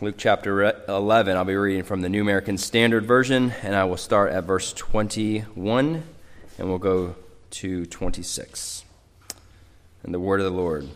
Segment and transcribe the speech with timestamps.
[0.00, 1.36] Luke chapter uh, 11.
[1.36, 4.72] I'll be reading from the New American Standard Version, and I will start at verse
[4.72, 6.04] 21
[6.56, 7.16] and we'll go
[7.50, 8.84] to 26.
[10.04, 10.88] And the word of the Lord.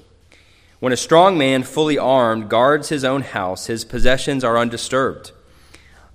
[0.78, 5.32] When a strong man, fully armed, guards his own house, his possessions are undisturbed.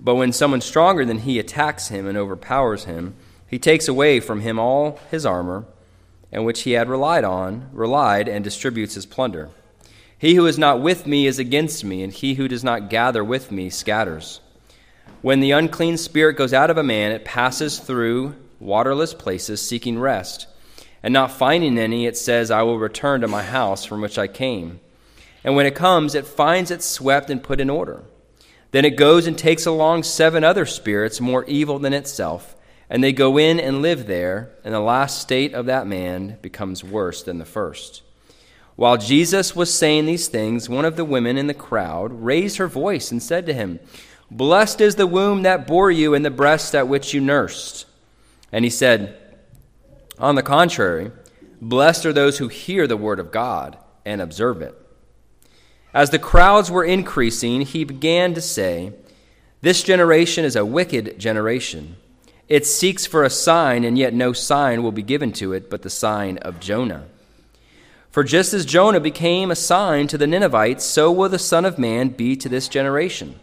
[0.00, 3.16] But when someone stronger than he attacks him and overpowers him,
[3.46, 5.66] he takes away from him all his armor,
[6.32, 9.50] and which he had relied on, relied, and distributes his plunder.
[10.18, 13.22] He who is not with me is against me, and he who does not gather
[13.22, 14.40] with me scatters.
[15.22, 19.98] When the unclean spirit goes out of a man, it passes through waterless places, seeking
[19.98, 20.48] rest.
[21.04, 24.26] And not finding any, it says, I will return to my house from which I
[24.26, 24.80] came.
[25.44, 28.02] And when it comes, it finds it swept and put in order.
[28.72, 32.56] Then it goes and takes along seven other spirits more evil than itself,
[32.90, 36.82] and they go in and live there, and the last state of that man becomes
[36.82, 38.02] worse than the first.
[38.78, 42.68] While Jesus was saying these things, one of the women in the crowd raised her
[42.68, 43.80] voice and said to him,
[44.30, 47.86] Blessed is the womb that bore you and the breast at which you nursed.
[48.52, 49.18] And he said,
[50.20, 51.10] On the contrary,
[51.60, 54.80] blessed are those who hear the word of God and observe it.
[55.92, 58.92] As the crowds were increasing, he began to say,
[59.60, 61.96] This generation is a wicked generation.
[62.46, 65.82] It seeks for a sign, and yet no sign will be given to it but
[65.82, 67.08] the sign of Jonah.
[68.18, 71.78] For just as Jonah became a sign to the Ninevites, so will the Son of
[71.78, 73.38] Man be to this generation.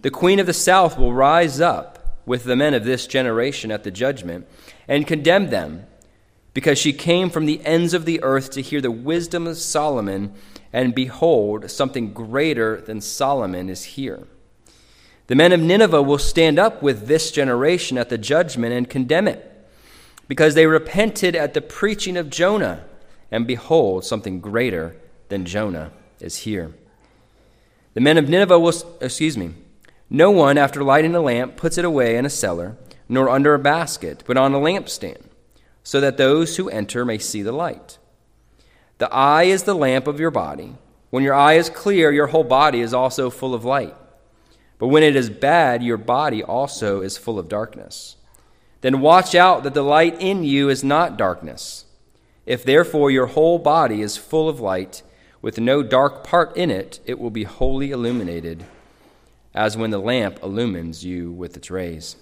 [0.00, 3.84] The queen of the south will rise up with the men of this generation at
[3.84, 4.48] the judgment
[4.88, 5.86] and condemn them,
[6.52, 10.34] because she came from the ends of the earth to hear the wisdom of Solomon,
[10.72, 14.26] and behold, something greater than Solomon is here.
[15.28, 19.28] The men of Nineveh will stand up with this generation at the judgment and condemn
[19.28, 19.48] it,
[20.26, 22.84] because they repented at the preaching of Jonah
[23.32, 24.94] and behold, something greater
[25.28, 26.72] than Jonah is here.
[27.94, 29.54] The men of Nineveh will, excuse me,
[30.10, 32.76] no one, after lighting a lamp, puts it away in a cellar,
[33.08, 35.22] nor under a basket, but on a lampstand,
[35.82, 37.98] so that those who enter may see the light.
[38.98, 40.74] The eye is the lamp of your body.
[41.08, 43.96] When your eye is clear, your whole body is also full of light.
[44.78, 48.16] But when it is bad, your body also is full of darkness.
[48.82, 51.86] Then watch out that the light in you is not darkness.
[52.44, 55.02] If therefore your whole body is full of light,
[55.40, 58.64] with no dark part in it, it will be wholly illuminated,
[59.54, 62.16] as when the lamp illumines you with its rays.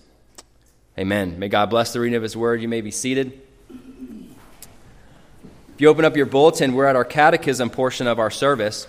[0.98, 1.38] Amen.
[1.38, 2.60] May God bless the reading of His word.
[2.60, 3.40] You may be seated.
[3.68, 8.86] If you open up your bulletin, we're at our catechism portion of our service.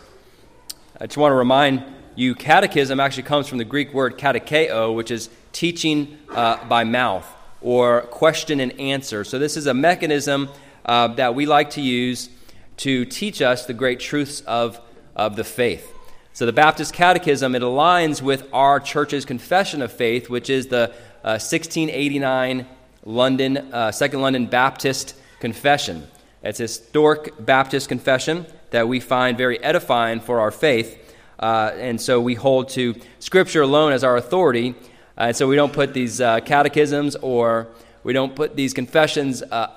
[1.00, 1.84] I just want to remind
[2.16, 7.25] you catechism actually comes from the Greek word katecheo, which is teaching uh, by mouth
[7.62, 9.24] or question and answer.
[9.24, 10.50] So, this is a mechanism
[10.86, 12.30] uh, that we like to use
[12.78, 14.80] to teach us the great truths of,
[15.16, 15.94] of the faith.
[16.34, 20.90] So the Baptist Catechism, it aligns with our church's confession of faith, which is the
[21.24, 22.66] uh, 1689
[23.06, 26.08] London, uh, Second London Baptist Confession.
[26.42, 30.98] It's a historic Baptist confession that we find very edifying for our faith.
[31.40, 34.75] Uh, and so we hold to Scripture alone as our authority.
[35.18, 37.68] Uh, and so we don't put these uh, catechisms or
[38.03, 39.68] we don't put these confessions uh,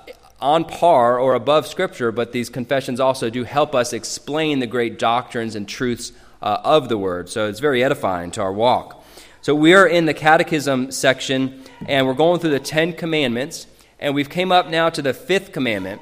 [0.41, 4.99] on par or above Scripture, but these confessions also do help us explain the great
[4.99, 6.13] doctrines and truths
[6.43, 7.29] uh, of the Word.
[7.29, 9.05] So it's very edifying to our walk.
[9.41, 13.67] So we are in the Catechism section, and we're going through the Ten Commandments,
[13.99, 16.01] and we've came up now to the fifth commandment.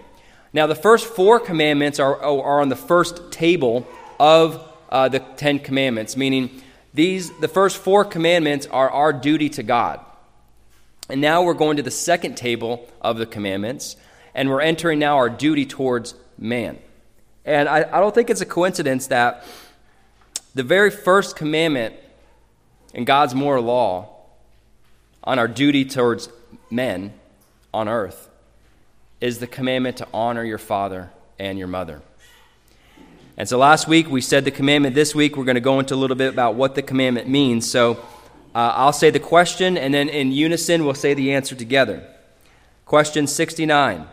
[0.52, 3.86] Now, the first four commandments are, are on the first table
[4.20, 6.62] of uh, the Ten Commandments, meaning
[6.94, 10.00] these the first four commandments are our duty to God.
[11.08, 13.96] And now we're going to the second table of the commandments,
[14.34, 16.78] and we're entering now our duty towards man.
[17.44, 19.44] And I, I don't think it's a coincidence that
[20.54, 21.94] the very first commandment
[22.94, 24.08] in God's moral law
[25.24, 26.28] on our duty towards
[26.70, 27.12] men
[27.72, 28.28] on earth
[29.20, 32.02] is the commandment to honor your father and your mother.
[33.36, 34.94] And so last week we said the commandment.
[34.94, 37.68] This week we're going to go into a little bit about what the commandment means.
[37.70, 37.92] So
[38.54, 42.06] uh, I'll say the question, and then in unison we'll say the answer together.
[42.84, 44.06] Question 69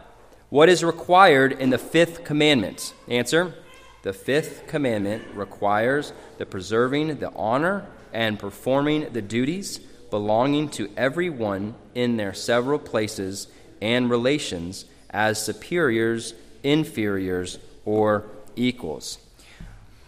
[0.49, 2.93] what is required in the fifth commandment?
[3.07, 3.53] Answer
[4.01, 9.79] The fifth commandment requires the preserving the honor and performing the duties
[10.09, 13.47] belonging to everyone in their several places
[13.81, 18.25] and relations as superiors, inferiors, or
[18.55, 19.19] equals.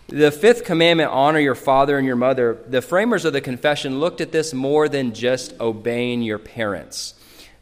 [0.08, 4.20] The fifth commandment, honor your father and your mother, the framers of the confession looked
[4.20, 7.14] at this more than just obeying your parents.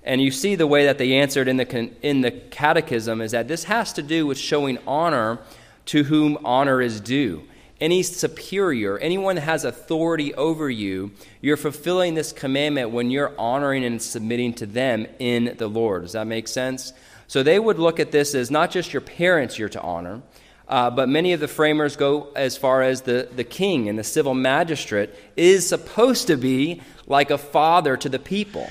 [0.10, 3.48] And you see the way that they answered in the, in the catechism is that
[3.48, 5.38] this has to do with showing honor
[5.86, 7.44] to whom honor is due.
[7.82, 11.12] any superior, anyone that has authority over you,
[11.42, 16.04] you're fulfilling this commandment when you're honoring and submitting to them in the Lord.
[16.04, 16.94] Does that make sense?
[17.28, 20.22] So they would look at this as not just your parents you're to honor,
[20.68, 24.04] uh, but many of the framers go as far as the, the king and the
[24.04, 28.70] civil magistrate is supposed to be like a father to the people.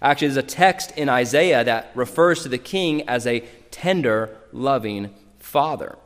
[0.00, 3.40] Actually, there's a text in Isaiah that refers to the king as a
[3.70, 5.96] tender, loving father.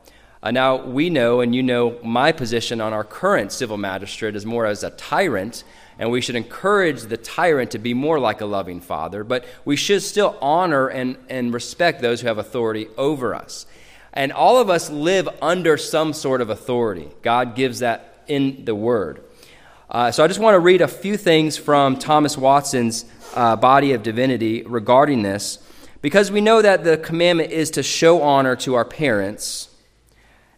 [0.41, 4.45] Uh, now, we know, and you know, my position on our current civil magistrate is
[4.45, 5.63] more as a tyrant,
[5.97, 9.75] and we should encourage the tyrant to be more like a loving father, but we
[9.75, 13.65] should still honor and, and respect those who have authority over us.
[14.11, 17.09] And all of us live under some sort of authority.
[17.21, 19.23] God gives that in the Word.
[19.89, 23.93] Uh, so I just want to read a few things from Thomas Watson's uh, Body
[23.93, 25.59] of Divinity regarding this,
[26.01, 29.69] because we know that the commandment is to show honor to our parents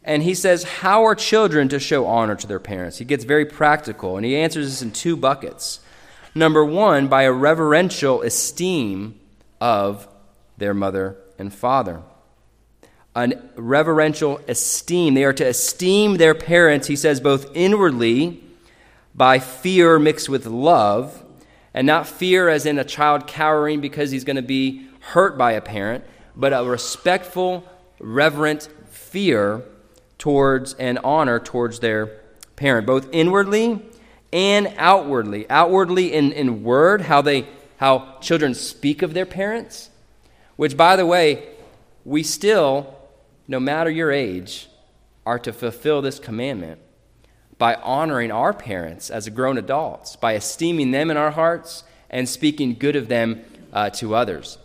[0.06, 3.00] and he says, How are children to show honor to their parents?
[3.00, 5.80] He gets very practical, and he answers this in two buckets.
[6.36, 9.20] Number one, by a reverential esteem
[9.60, 10.08] of
[10.58, 12.04] their mother and father.
[13.16, 15.16] A reverential esteem.
[15.16, 18.44] They are to esteem their parents, he says, both inwardly
[19.16, 21.24] by fear mixed with love,
[21.76, 25.52] and not fear as in a child cowering because he's going to be hurt by
[25.52, 27.68] a parent, but a respectful,
[28.00, 29.62] reverent fear
[30.18, 32.08] towards and honor towards their
[32.56, 33.86] parent, both inwardly
[34.32, 35.48] and outwardly.
[35.50, 37.46] Outwardly in, in word, how they
[37.78, 39.90] how children speak of their parents,
[40.56, 41.46] which by the way,
[42.06, 42.96] we still,
[43.50, 44.70] no matter your age,
[45.26, 46.80] are to fulfill this commandment
[47.58, 52.76] by honoring our parents as grown adults, by esteeming them in our hearts and speaking
[52.76, 54.58] good of them uh, to others.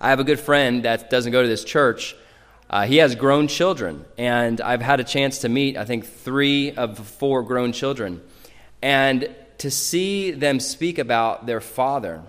[0.00, 2.16] I have a good friend that doesn't go to this church,
[2.72, 6.72] uh, he has grown children, and I've had a chance to meet, I think, three
[6.72, 8.22] of four grown children.
[8.80, 9.28] And
[9.58, 12.22] to see them speak about their father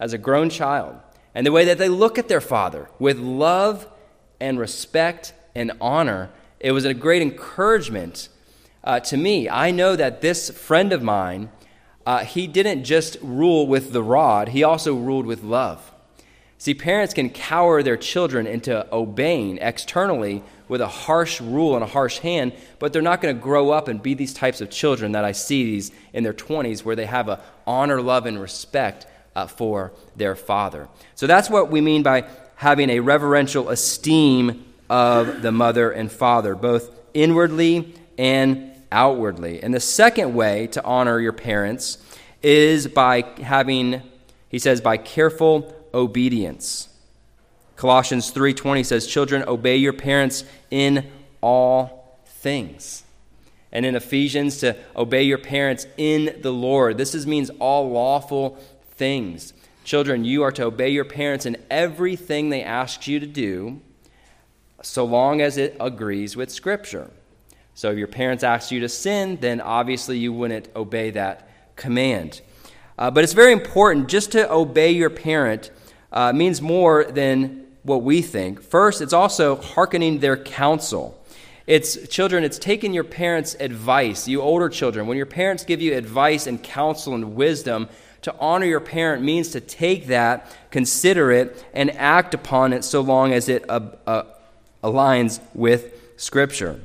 [0.00, 0.96] as a grown child
[1.34, 3.86] and the way that they look at their father with love
[4.40, 8.28] and respect and honor, it was a great encouragement
[8.84, 9.48] uh, to me.
[9.48, 11.50] I know that this friend of mine,
[12.06, 15.92] uh, he didn't just rule with the rod, he also ruled with love.
[16.60, 21.86] See, parents can cower their children into obeying externally with a harsh rule and a
[21.86, 25.12] harsh hand, but they're not going to grow up and be these types of children
[25.12, 29.06] that I see these in their 20s where they have a honor, love, and respect
[29.36, 30.88] uh, for their father.
[31.14, 32.24] So that's what we mean by
[32.56, 39.62] having a reverential esteem of the mother and father, both inwardly and outwardly.
[39.62, 41.98] And the second way to honor your parents
[42.42, 44.02] is by having,
[44.48, 46.88] he says, by careful obedience.
[47.76, 51.06] Colossians 3:20 says, "Children, obey your parents in
[51.40, 53.04] all things."
[53.70, 56.98] And in Ephesians to obey your parents in the Lord.
[56.98, 58.58] This is, means all lawful
[58.96, 59.52] things.
[59.84, 63.80] Children, you are to obey your parents in everything they ask you to do,
[64.82, 67.10] so long as it agrees with Scripture.
[67.78, 72.40] So if your parents ask you to sin, then obviously you wouldn't obey that command.
[72.98, 75.70] Uh, but it's very important just to obey your parent
[76.10, 78.62] uh, means more than what we think.
[78.62, 81.24] First, it's also hearkening their counsel.
[81.68, 85.06] It's children, it's taking your parents' advice, you older children.
[85.06, 87.88] When your parents give you advice and counsel and wisdom,
[88.22, 93.02] to honor your parent means to take that, consider it, and act upon it so
[93.02, 94.24] long as it uh, uh,
[94.82, 96.80] aligns with Scripture.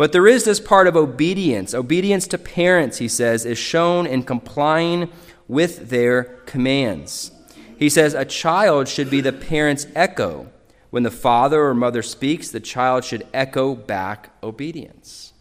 [0.00, 1.74] But there is this part of obedience.
[1.74, 5.12] Obedience to parents, he says, is shown in complying
[5.46, 7.32] with their commands.
[7.78, 10.50] He says a child should be the parent's echo.
[10.88, 15.34] When the father or mother speaks, the child should echo back obedience.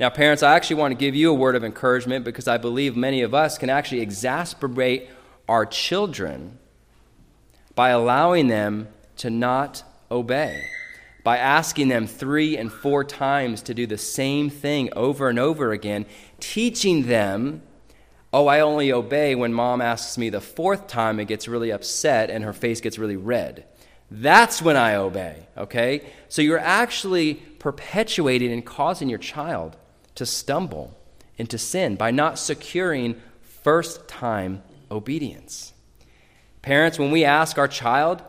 [0.00, 2.96] Now, parents, I actually want to give you a word of encouragement because I believe
[2.96, 5.10] many of us can actually exasperate
[5.46, 6.58] our children
[7.74, 10.64] by allowing them to not obey,
[11.24, 15.72] by asking them three and four times to do the same thing over and over
[15.72, 16.06] again,
[16.40, 17.62] teaching them
[18.32, 22.28] Oh, I only obey when mom asks me the fourth time and gets really upset
[22.28, 23.64] and her face gets really red.
[24.10, 26.12] That's when I obey, okay?
[26.28, 29.76] So you're actually perpetuating and causing your child
[30.14, 30.96] to stumble
[31.38, 35.72] into sin by not securing first time obedience.
[36.60, 38.22] Parents, when we ask our child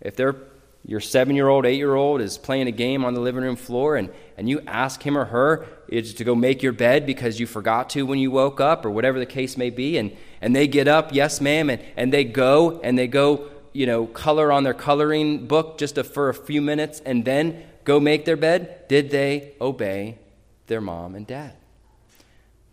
[0.00, 0.36] if they're
[0.84, 3.56] your seven year old, eight year old is playing a game on the living room
[3.56, 7.46] floor, and, and you ask him or her to go make your bed because you
[7.46, 10.66] forgot to when you woke up, or whatever the case may be, and, and they
[10.66, 14.64] get up, yes, ma'am, and, and they go and they go, you know, color on
[14.64, 19.10] their coloring book just for a few minutes, and then go make their bed, did
[19.10, 20.18] they obey
[20.66, 21.54] their mom and dad?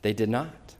[0.02, 0.76] They did not.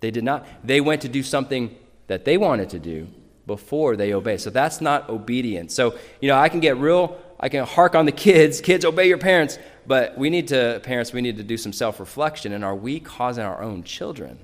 [0.00, 0.46] They did not.
[0.62, 3.08] They went to do something that they wanted to do
[3.50, 4.36] before they obey.
[4.36, 5.74] So that's not obedience.
[5.74, 9.08] So, you know, I can get real, I can hark on the kids, kids, obey
[9.08, 12.52] your parents, but we need to, parents, we need to do some self reflection.
[12.52, 14.38] And are we causing our own children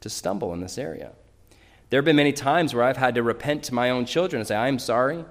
[0.00, 1.12] to stumble in this area?
[1.90, 4.48] There have been many times where I've had to repent to my own children and
[4.48, 5.24] say, I am sorry.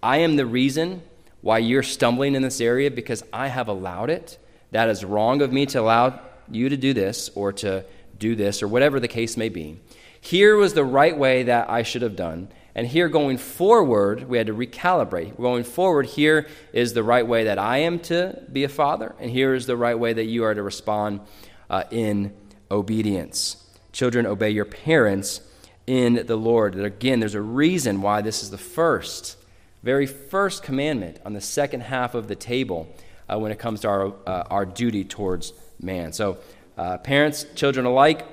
[0.00, 1.02] I am the reason
[1.40, 4.38] why you're stumbling in this area because I have allowed it.
[4.70, 7.84] That is wrong of me to allow you to do this or to
[8.16, 9.80] do this or whatever the case may be.
[10.24, 12.48] Here was the right way that I should have done.
[12.74, 15.36] And here going forward, we had to recalibrate.
[15.36, 19.30] Going forward, here is the right way that I am to be a father, and
[19.30, 21.20] here is the right way that you are to respond
[21.68, 22.32] uh, in
[22.70, 23.68] obedience.
[23.92, 25.42] Children, obey your parents
[25.86, 26.74] in the Lord.
[26.74, 29.36] And again, there's a reason why this is the first,
[29.82, 32.88] very first commandment on the second half of the table
[33.28, 35.52] uh, when it comes to our, uh, our duty towards
[35.82, 36.14] man.
[36.14, 36.38] So,
[36.78, 38.26] uh, parents, children alike,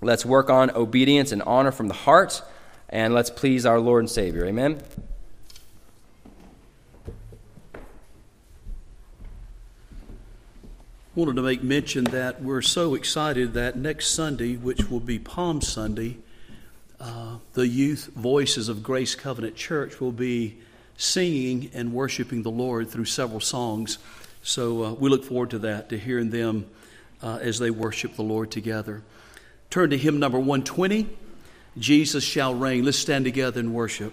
[0.00, 2.42] let's work on obedience and honor from the heart,
[2.88, 4.44] and let's please our Lord and Savior.
[4.46, 4.80] Amen.
[11.18, 15.60] wanted to make mention that we're so excited that next Sunday, which will be Palm
[15.60, 16.16] Sunday,
[17.00, 20.58] uh, the youth voices of Grace Covenant Church will be
[20.96, 23.98] singing and worshiping the Lord through several songs.
[24.44, 26.66] So uh, we look forward to that, to hearing them
[27.20, 29.02] uh, as they worship the Lord together.
[29.70, 31.08] Turn to hymn number 120
[31.78, 32.84] Jesus Shall Reign.
[32.84, 34.12] Let's stand together and worship.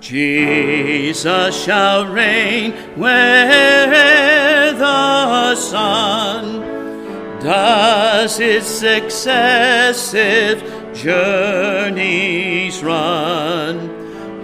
[0.00, 6.69] Jesus shall reign where the sun
[7.40, 10.62] does its successive
[10.94, 13.98] journeys run.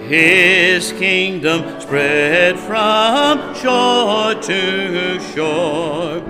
[0.09, 6.23] His kingdom spread from shore to shore,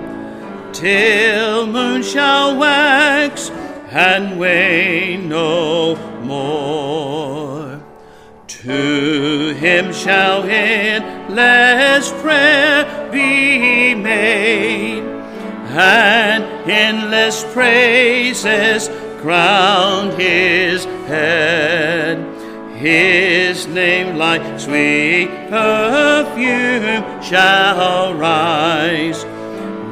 [0.73, 3.51] till moon shall wax
[3.91, 7.81] and wane no more.
[8.47, 12.86] To him shall endless prayer
[15.77, 18.89] and endless praises
[19.21, 22.17] crown his head.
[22.77, 29.23] His name like sweet perfume shall rise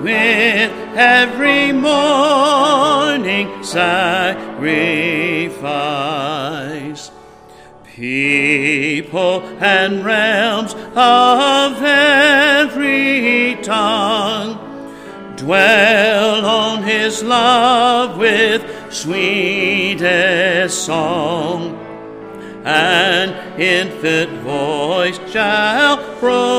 [0.02, 2.04] with every morning
[3.64, 4.62] sacrifice.
[7.96, 14.65] People and realms of every tongue
[15.46, 21.80] dwell on his love with sweetest song.
[22.66, 26.56] An infant voice shall proclaim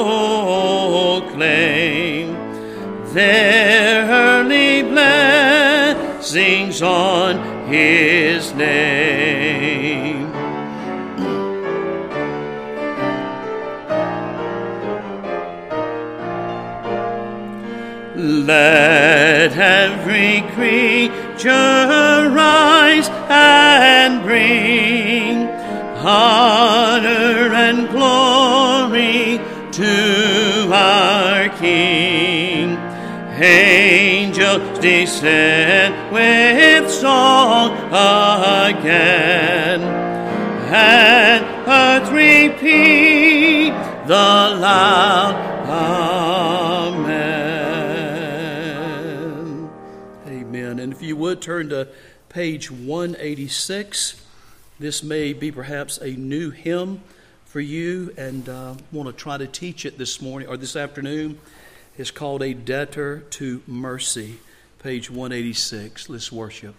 [3.12, 8.95] their early blessings on his name.
[18.46, 25.48] Let every creature rise and bring
[25.98, 29.40] honor and glory
[29.72, 32.76] to our King.
[33.42, 37.72] Angels descend with song
[38.68, 39.82] again,
[40.72, 43.72] and earth repeat
[44.06, 45.45] the loud
[51.26, 51.88] would turn to
[52.28, 54.22] page 186.
[54.78, 57.00] This may be perhaps a new hymn
[57.46, 61.40] for you, and uh, want to try to teach it this morning or this afternoon.
[61.98, 64.38] It's called A Debtor to Mercy,
[64.78, 66.08] page 186.
[66.08, 66.76] Let's worship.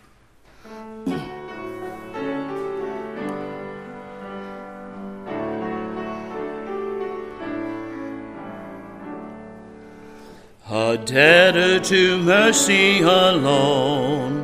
[10.70, 14.44] A debtor to mercy alone,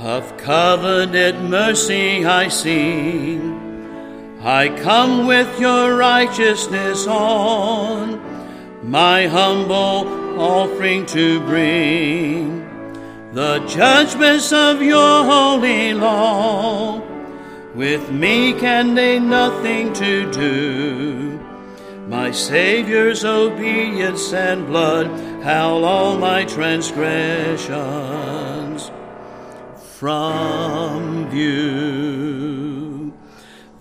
[0.00, 4.40] of covenant mercy I sing.
[4.42, 8.20] I come with your righteousness on,
[8.82, 12.66] my humble offering to bring.
[13.32, 17.00] The judgments of your holy law,
[17.72, 21.35] with me can they nothing to do
[22.06, 25.08] my Savior's obedience and blood,
[25.42, 28.90] how all my transgressions
[29.98, 33.12] from view.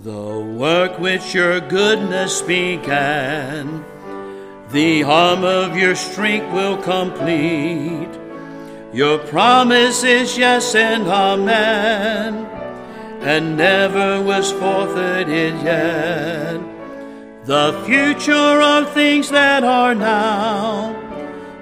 [0.02, 3.86] The work which your goodness began,
[4.72, 8.10] the arm of your strength will complete.
[8.94, 12.46] Your promise is yes and amen,
[13.22, 16.75] and never was forfeited yet.
[17.46, 21.00] The future of things that are now,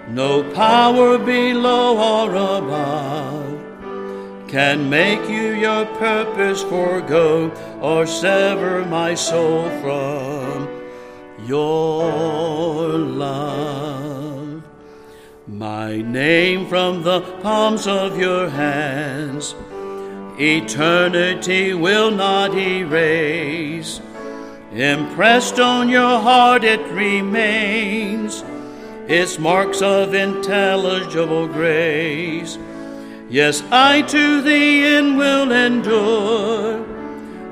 [0.07, 3.59] no power below or above
[4.47, 10.69] can make you your purpose forego or sever my soul from
[11.45, 14.63] your love.
[15.47, 19.53] My name from the palms of your hands,
[20.39, 23.99] eternity will not erase.
[24.73, 28.43] Impressed on your heart it remains,
[29.07, 32.57] its marks of intelligible grace.
[33.29, 36.83] Yes, I to the end will endure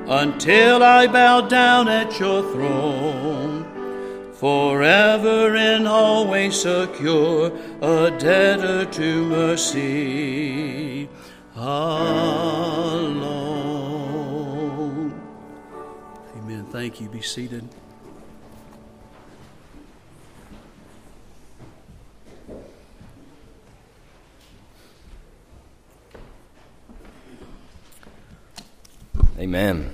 [0.07, 3.65] until I bow down at your throne,
[4.33, 7.51] forever and always secure,
[7.81, 11.07] a debtor to mercy
[11.55, 13.21] alone.
[16.71, 17.09] Thank you.
[17.09, 17.67] Be seated.
[29.37, 29.93] Amen.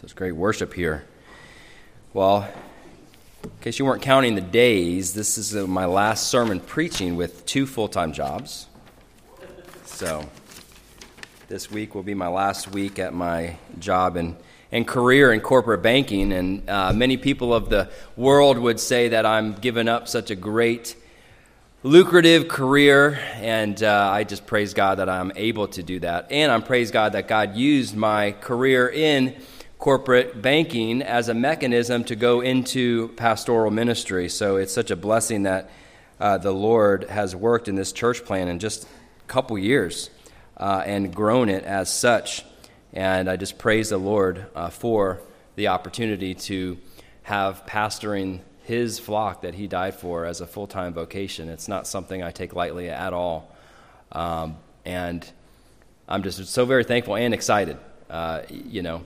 [0.00, 1.04] Such great worship here.
[2.14, 2.48] Well,
[3.44, 7.44] in case you weren't counting the days, this is uh, my last sermon preaching with
[7.44, 8.68] two full time jobs.
[9.84, 10.26] So,
[11.48, 14.34] this week will be my last week at my job and,
[14.72, 16.32] and career in corporate banking.
[16.32, 20.36] And uh, many people of the world would say that I'm giving up such a
[20.36, 20.96] great
[21.82, 26.32] lucrative career, and uh, I just praise God that I'm able to do that.
[26.32, 29.36] And I'm praise God that God used my career in
[29.78, 34.28] corporate banking as a mechanism to go into pastoral ministry.
[34.28, 35.70] So it's such a blessing that
[36.18, 40.10] uh, the Lord has worked in this church plan in just a couple years
[40.56, 42.44] uh, and grown it as such.
[42.96, 45.20] And I just praise the Lord uh, for
[45.54, 46.78] the opportunity to
[47.24, 51.50] have pastoring his flock that he died for as a full time vocation.
[51.50, 53.54] It's not something I take lightly at all.
[54.12, 54.56] Um,
[54.86, 55.30] and
[56.08, 57.76] I'm just so very thankful and excited.
[58.08, 59.04] Uh, you know,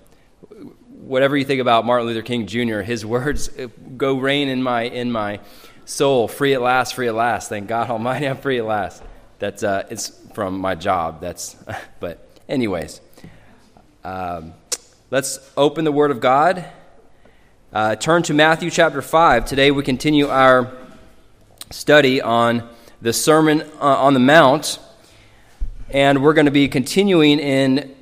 [1.00, 3.50] whatever you think about Martin Luther King Jr., his words
[3.96, 5.40] go reign in my, in my
[5.84, 6.28] soul.
[6.28, 7.48] Free at last, free at last.
[7.48, 9.02] Thank God Almighty, I'm free at last.
[9.40, 11.20] That's uh, it's from my job.
[11.20, 11.56] That's,
[11.98, 13.00] but anyways,
[14.04, 14.54] um,
[15.10, 16.64] let's open the Word of God
[17.72, 19.44] uh, turn to Matthew chapter 5.
[19.44, 20.72] Today we continue our
[21.70, 22.68] study on
[23.00, 24.80] the Sermon uh, on the Mount,
[25.88, 27.94] and we're going to be continuing in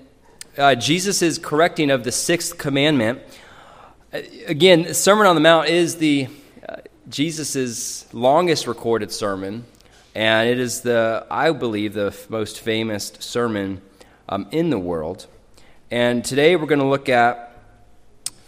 [0.57, 3.21] uh, Jesus' correcting of the sixth commandment.
[4.11, 6.29] Uh, again, Sermon on the Mount is the
[6.67, 6.77] uh,
[7.11, 9.67] Jesus' longest recorded sermon,
[10.15, 13.83] and it is the, I believe, the f- most famous sermon
[14.31, 15.27] um, in the world.
[15.91, 17.57] And today we're going to look at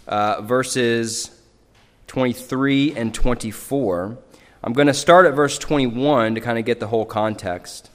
[0.06, 1.30] uh, verses
[2.08, 4.18] 23 and 24.
[4.62, 7.88] I'm going to start at verse 21 to kind of get the whole context.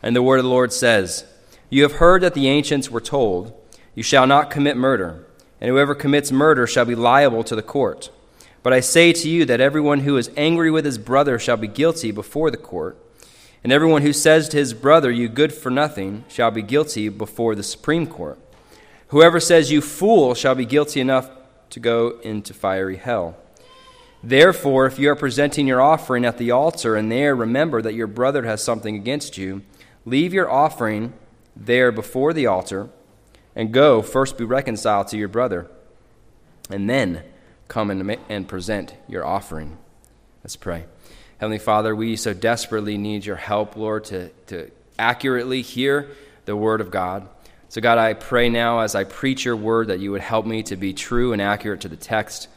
[0.00, 1.24] And the word of the Lord says,
[1.70, 3.52] You have heard that the ancients were told,
[3.96, 5.26] You shall not commit murder,
[5.60, 8.10] and whoever commits murder shall be liable to the court.
[8.62, 11.66] But I say to you that everyone who is angry with his brother shall be
[11.66, 12.96] guilty before the court.
[13.64, 17.54] And everyone who says to his brother, You good for nothing, shall be guilty before
[17.54, 18.38] the Supreme Court.
[19.08, 21.30] Whoever says, You fool, shall be guilty enough
[21.70, 23.36] to go into fiery hell.
[24.22, 28.06] Therefore, if you are presenting your offering at the altar and there remember that your
[28.06, 29.62] brother has something against you,
[30.04, 31.14] leave your offering
[31.56, 32.88] there before the altar
[33.56, 35.70] and go first be reconciled to your brother,
[36.70, 37.22] and then
[37.68, 39.78] come and, present your offering.
[40.42, 40.84] Let's pray.
[41.38, 46.08] Heavenly Father, we so desperately need your help, Lord, to, to accurately hear
[46.44, 47.28] the word of God.
[47.68, 50.62] So, God, I pray now as I preach your word that you would help me
[50.64, 52.48] to be true and accurate to the text.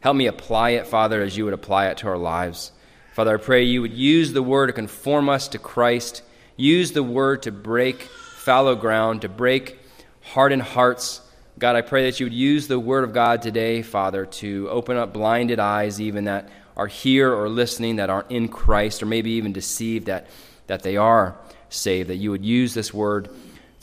[0.00, 2.72] Help me apply it, Father, as you would apply it to our lives.
[3.14, 6.22] Father, I pray you would use the word to conform us to Christ,
[6.56, 9.78] use the word to break fallow ground, to break
[10.20, 11.20] hardened hearts.
[11.58, 14.96] God, I pray that you would use the word of God today, Father, to open
[14.96, 19.32] up blinded eyes, even that are here or listening that aren't in Christ, or maybe
[19.32, 20.26] even deceived that,
[20.66, 21.36] that they are
[21.68, 23.28] saved, that you would use this word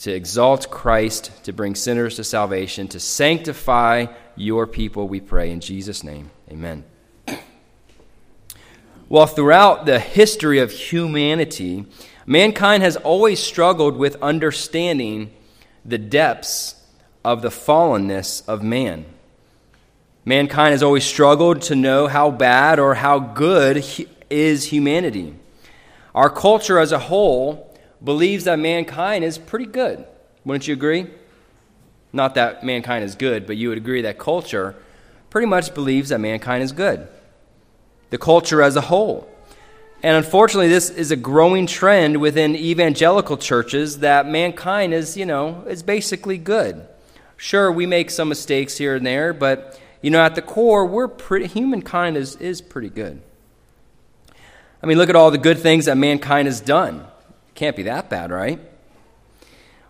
[0.00, 5.50] to exalt Christ, to bring sinners to salvation, to sanctify your people, we pray.
[5.50, 6.84] In Jesus' name, amen.
[9.08, 11.84] Well, throughout the history of humanity,
[12.26, 15.32] mankind has always struggled with understanding
[15.84, 16.76] the depths
[17.24, 19.04] of the fallenness of man.
[20.24, 23.84] Mankind has always struggled to know how bad or how good
[24.30, 25.34] is humanity.
[26.14, 30.04] Our culture as a whole believes that mankind is pretty good.
[30.44, 31.08] Wouldn't you agree?
[32.12, 34.76] Not that mankind is good, but you would agree that culture
[35.28, 37.08] pretty much believes that mankind is good.
[38.10, 39.28] The culture as a whole.
[40.04, 45.64] And unfortunately, this is a growing trend within evangelical churches that mankind is, you know,
[45.66, 46.86] is basically good.
[47.36, 51.08] Sure, we make some mistakes here and there, but you know, at the core, we're
[51.08, 53.22] pretty humankind is, is pretty good.
[54.82, 57.06] I mean, look at all the good things that mankind has done.
[57.54, 58.60] Can't be that bad, right?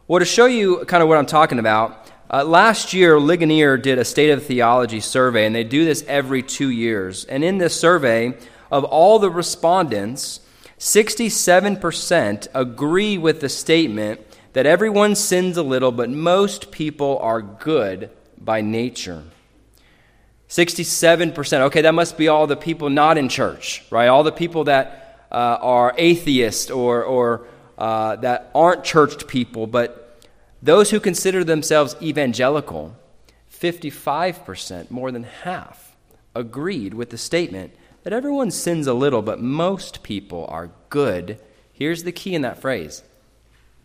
[0.07, 3.99] Well, to show you kind of what I'm talking about, uh, last year, Ligonier did
[3.99, 7.25] a state of theology survey, and they do this every two years.
[7.25, 8.35] And in this survey,
[8.71, 10.41] of all the respondents,
[10.79, 14.21] 67% agree with the statement
[14.53, 19.23] that everyone sins a little, but most people are good by nature.
[20.53, 21.61] 67%.
[21.61, 24.09] Okay, that must be all the people not in church, right?
[24.09, 27.47] All the people that uh, are atheists or, or
[27.79, 30.21] uh, that aren't churched people, but
[30.61, 32.95] those who consider themselves evangelical,
[33.51, 35.97] 55%, more than half,
[36.35, 41.41] agreed with the statement that everyone sins a little, but most people are good.
[41.73, 43.03] Here's the key in that phrase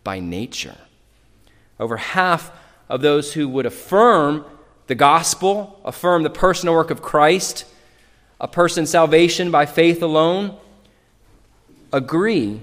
[0.04, 0.76] by nature.
[1.80, 2.52] Over half
[2.90, 4.44] of those who would affirm
[4.88, 7.64] the gospel, affirm the personal work of Christ,
[8.40, 10.56] a person's salvation by faith alone,
[11.92, 12.62] agree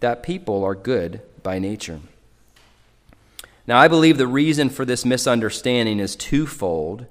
[0.00, 2.00] that people are good by nature.
[3.66, 7.06] Now, I believe the reason for this misunderstanding is twofold.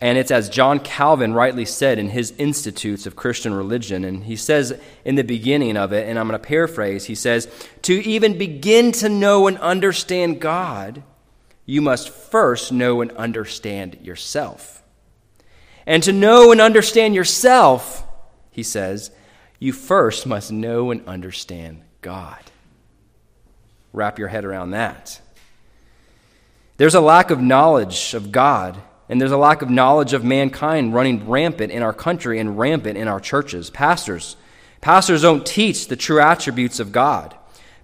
[0.00, 4.04] And it's as John Calvin rightly said in his Institutes of Christian Religion.
[4.04, 7.48] And he says in the beginning of it, and I'm going to paraphrase, he says,
[7.82, 11.02] To even begin to know and understand God,
[11.66, 14.82] you must first know and understand yourself.
[15.86, 18.06] And to know and understand yourself,
[18.50, 19.10] he says,
[19.58, 22.40] you first must know and understand God.
[23.92, 25.20] Wrap your head around that.
[26.76, 28.76] There's a lack of knowledge of God,
[29.08, 32.98] and there's a lack of knowledge of mankind running rampant in our country and rampant
[32.98, 33.70] in our churches.
[33.70, 34.36] Pastors,
[34.80, 37.34] pastors don't teach the true attributes of God.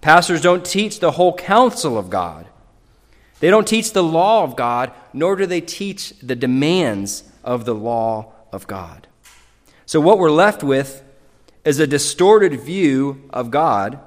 [0.01, 2.47] Pastors don't teach the whole counsel of God.
[3.41, 7.75] They don't teach the law of God, nor do they teach the demands of the
[7.75, 9.09] law of God.
[9.87, 11.03] So, what we're left with
[11.65, 13.99] is a distorted view of God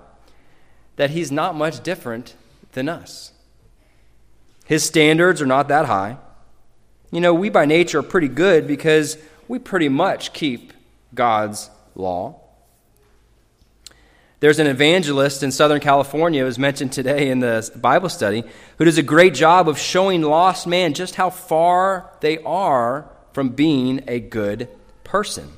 [0.95, 2.35] that He's not much different
[2.73, 3.31] than us.
[4.65, 6.17] His standards are not that high.
[7.11, 9.17] You know, we by nature are pretty good because
[9.47, 10.73] we pretty much keep
[11.13, 12.39] God's law.
[14.43, 18.43] There's an evangelist in Southern California, who was mentioned today in the Bible study,
[18.77, 23.51] who does a great job of showing lost man just how far they are from
[23.51, 24.67] being a good
[25.05, 25.49] person.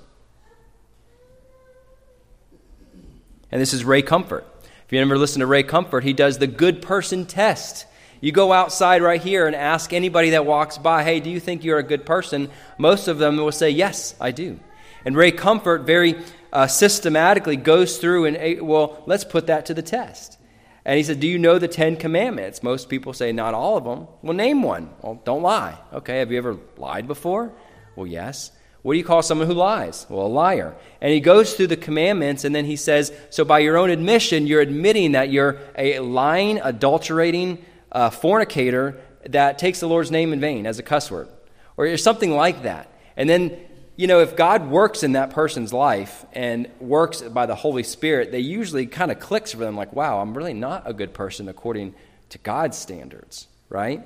[3.51, 4.45] And this is Ray Comfort.
[4.85, 7.87] If you ever listen to Ray Comfort, he does the good person test.
[8.21, 11.63] You go outside right here and ask anybody that walks by, hey, do you think
[11.63, 12.51] you're a good person?
[12.77, 14.59] Most of them will say, yes, I do.
[15.05, 16.19] And Ray Comfort very
[16.55, 20.37] uh, systematically goes through and, well, let's put that to the test.
[20.85, 22.63] And he said, Do you know the Ten Commandments?
[22.63, 24.07] Most people say, Not all of them.
[24.21, 24.89] Well, name one.
[25.01, 25.77] Well, don't lie.
[25.91, 27.51] Okay, have you ever lied before?
[27.97, 28.51] Well, yes.
[28.83, 30.05] What do you call someone who lies?
[30.09, 30.75] Well, a liar.
[31.01, 34.47] And he goes through the commandments and then he says, So by your own admission,
[34.47, 40.39] you're admitting that you're a lying, adulterating uh, fornicator that takes the Lord's name in
[40.39, 41.27] vain as a cuss word,
[41.75, 42.89] or something like that.
[43.17, 43.57] And then
[43.97, 48.31] you know, if God works in that person's life and works by the Holy Spirit,
[48.31, 51.47] they usually kind of clicks for them like, wow, I'm really not a good person
[51.47, 51.95] according
[52.29, 54.03] to God's standards, right?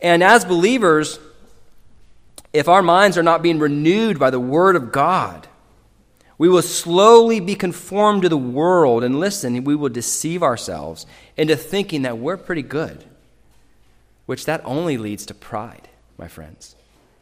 [0.00, 1.18] And as believers,
[2.52, 5.48] if our minds are not being renewed by the Word of God,
[6.36, 11.56] we will slowly be conformed to the world, and listen, we will deceive ourselves into
[11.56, 13.04] thinking that we're pretty good,
[14.26, 16.74] which that only leads to pride, my friends.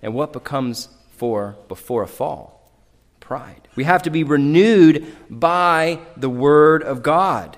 [0.03, 0.88] And what becomes
[1.22, 2.68] for before a fall
[3.20, 3.68] pride.
[3.76, 7.56] We have to be renewed by the Word of God.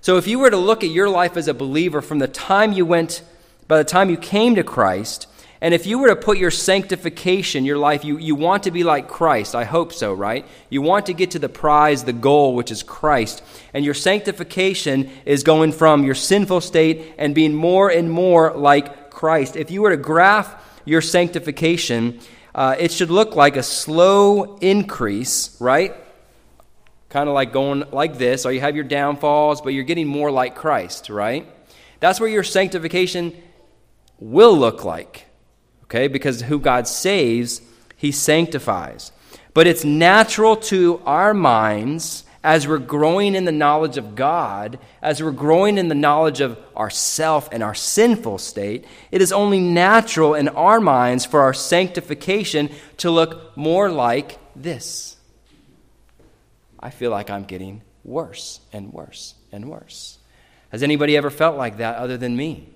[0.00, 2.72] So if you were to look at your life as a believer from the time
[2.72, 3.22] you went,
[3.68, 5.26] by the time you came to Christ,
[5.64, 8.84] And if you were to put your sanctification, your life, you, you want to be
[8.84, 9.54] like Christ.
[9.54, 10.46] I hope so, right?
[10.68, 13.42] You want to get to the prize, the goal, which is Christ.
[13.72, 19.10] And your sanctification is going from your sinful state and being more and more like
[19.10, 19.56] Christ.
[19.56, 22.20] If you were to graph your sanctification,
[22.54, 25.94] uh, it should look like a slow increase, right?
[27.08, 30.30] Kind of like going like this, or you have your downfalls, but you're getting more
[30.30, 31.46] like Christ, right?
[32.00, 33.32] That's where your sanctification
[34.18, 35.26] will look like
[35.94, 36.08] okay?
[36.08, 37.62] Because who God saves,
[37.96, 39.12] he sanctifies.
[39.52, 45.22] But it's natural to our minds as we're growing in the knowledge of God, as
[45.22, 50.34] we're growing in the knowledge of ourself and our sinful state, it is only natural
[50.34, 55.16] in our minds for our sanctification to look more like this.
[56.78, 60.18] I feel like I'm getting worse and worse and worse.
[60.68, 62.68] Has anybody ever felt like that other than me?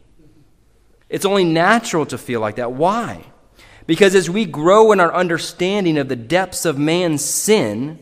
[1.11, 2.73] It's only natural to feel like that.
[2.73, 3.23] Why?
[3.87, 7.99] Because as we grow in our understanding of the depths of man's sin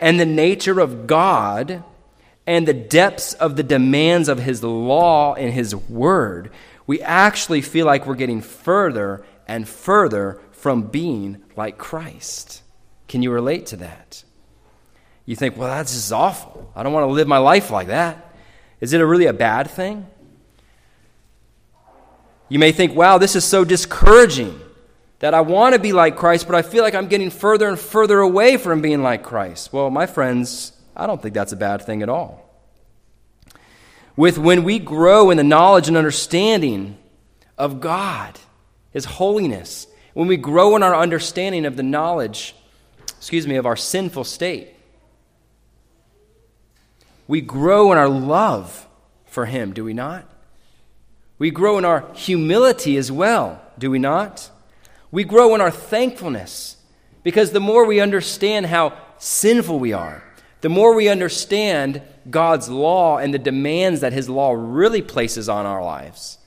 [0.00, 1.84] and the nature of God
[2.46, 6.50] and the depths of the demands of his law and his word,
[6.86, 12.62] we actually feel like we're getting further and further from being like Christ.
[13.08, 14.24] Can you relate to that?
[15.26, 16.72] You think, well, that's just awful.
[16.74, 18.34] I don't want to live my life like that.
[18.80, 20.06] Is it a really a bad thing?
[22.48, 24.60] You may think, wow, this is so discouraging
[25.20, 27.78] that I want to be like Christ, but I feel like I'm getting further and
[27.78, 29.72] further away from being like Christ.
[29.72, 32.48] Well, my friends, I don't think that's a bad thing at all.
[34.16, 36.98] With when we grow in the knowledge and understanding
[37.56, 38.38] of God,
[38.92, 42.54] His holiness, when we grow in our understanding of the knowledge,
[43.18, 44.74] excuse me, of our sinful state,
[47.28, 48.88] we grow in our love
[49.26, 50.24] for Him, do we not?
[51.38, 54.50] We grow in our humility as well, do we not?
[55.10, 56.76] We grow in our thankfulness
[57.22, 60.24] because the more we understand how sinful we are,
[60.60, 65.66] the more we understand God's law and the demands that His law really places on
[65.66, 66.38] our lives.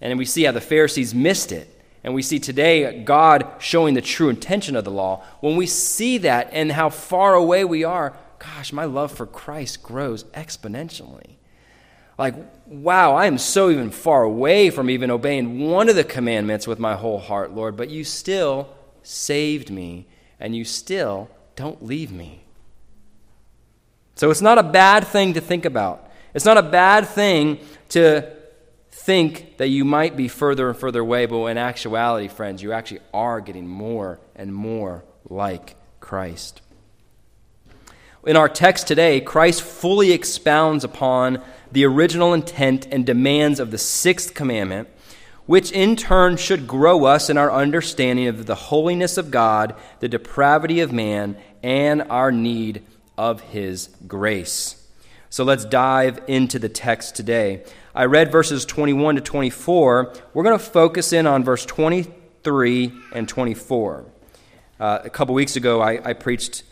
[0.00, 1.72] And we see how the Pharisees missed it.
[2.04, 5.24] And we see today God showing the true intention of the law.
[5.40, 9.82] When we see that and how far away we are, gosh, my love for Christ
[9.82, 11.35] grows exponentially.
[12.18, 12.34] Like,
[12.66, 16.78] wow, I am so even far away from even obeying one of the commandments with
[16.78, 18.68] my whole heart, Lord, but you still
[19.02, 20.06] saved me
[20.40, 22.44] and you still don't leave me.
[24.14, 26.10] So it's not a bad thing to think about.
[26.32, 27.58] It's not a bad thing
[27.90, 28.32] to
[28.90, 33.00] think that you might be further and further away, but in actuality, friends, you actually
[33.12, 36.62] are getting more and more like Christ.
[38.26, 43.78] In our text today, Christ fully expounds upon the original intent and demands of the
[43.78, 44.88] sixth commandment,
[45.46, 50.08] which in turn should grow us in our understanding of the holiness of God, the
[50.08, 52.82] depravity of man, and our need
[53.16, 54.82] of his grace.
[55.30, 57.64] So let's dive into the text today.
[57.94, 60.14] I read verses 21 to 24.
[60.34, 64.04] We're going to focus in on verse 23 and 24.
[64.78, 66.62] Uh, a couple weeks ago, I, I preached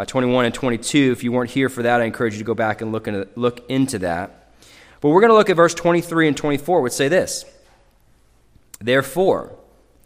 [0.00, 1.12] uh, 21 and 22.
[1.12, 3.28] If you weren't here for that, I encourage you to go back and look into,
[3.36, 4.50] look into that.
[5.02, 7.44] But we're going to look at verse 23 and 24, which say this
[8.80, 9.54] Therefore,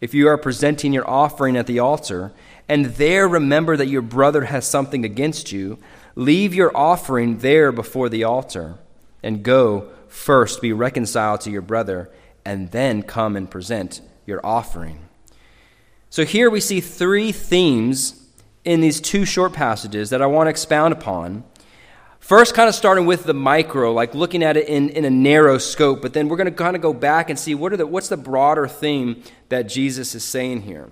[0.01, 2.33] if you are presenting your offering at the altar,
[2.67, 5.79] and there remember that your brother has something against you,
[6.15, 8.77] leave your offering there before the altar,
[9.23, 12.11] and go first be reconciled to your brother,
[12.43, 14.99] and then come and present your offering.
[16.09, 18.24] So here we see three themes
[18.65, 21.43] in these two short passages that I want to expound upon.
[22.19, 25.59] First, kind of starting with the micro, like looking at it in, in a narrow
[25.59, 27.85] scope, but then we're going to kind of go back and see what are the,
[27.85, 30.89] what's the broader theme that Jesus is saying here.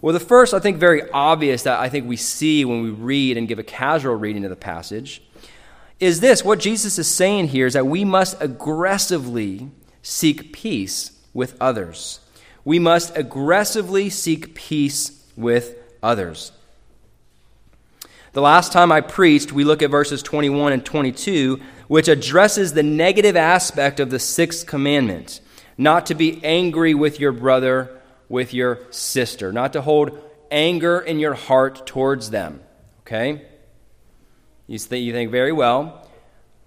[0.00, 3.36] Well, the first, I think, very obvious that I think we see when we read
[3.36, 5.22] and give a casual reading of the passage
[6.00, 9.70] is this what Jesus is saying here is that we must aggressively
[10.02, 12.20] seek peace with others.
[12.64, 16.52] We must aggressively seek peace with others.
[18.38, 22.84] The last time I preached, we look at verses 21 and 22, which addresses the
[22.84, 25.40] negative aspect of the sixth commandment
[25.76, 30.16] not to be angry with your brother, with your sister, not to hold
[30.52, 32.60] anger in your heart towards them.
[33.00, 33.44] Okay?
[34.68, 36.08] You think, you think very well.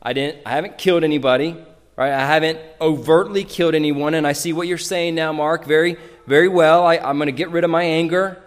[0.04, 1.56] I, didn't, I haven't killed anybody,
[1.96, 2.12] right?
[2.12, 5.96] I haven't overtly killed anyone, and I see what you're saying now, Mark, very,
[6.28, 6.86] very well.
[6.86, 8.44] I, I'm going to get rid of my anger.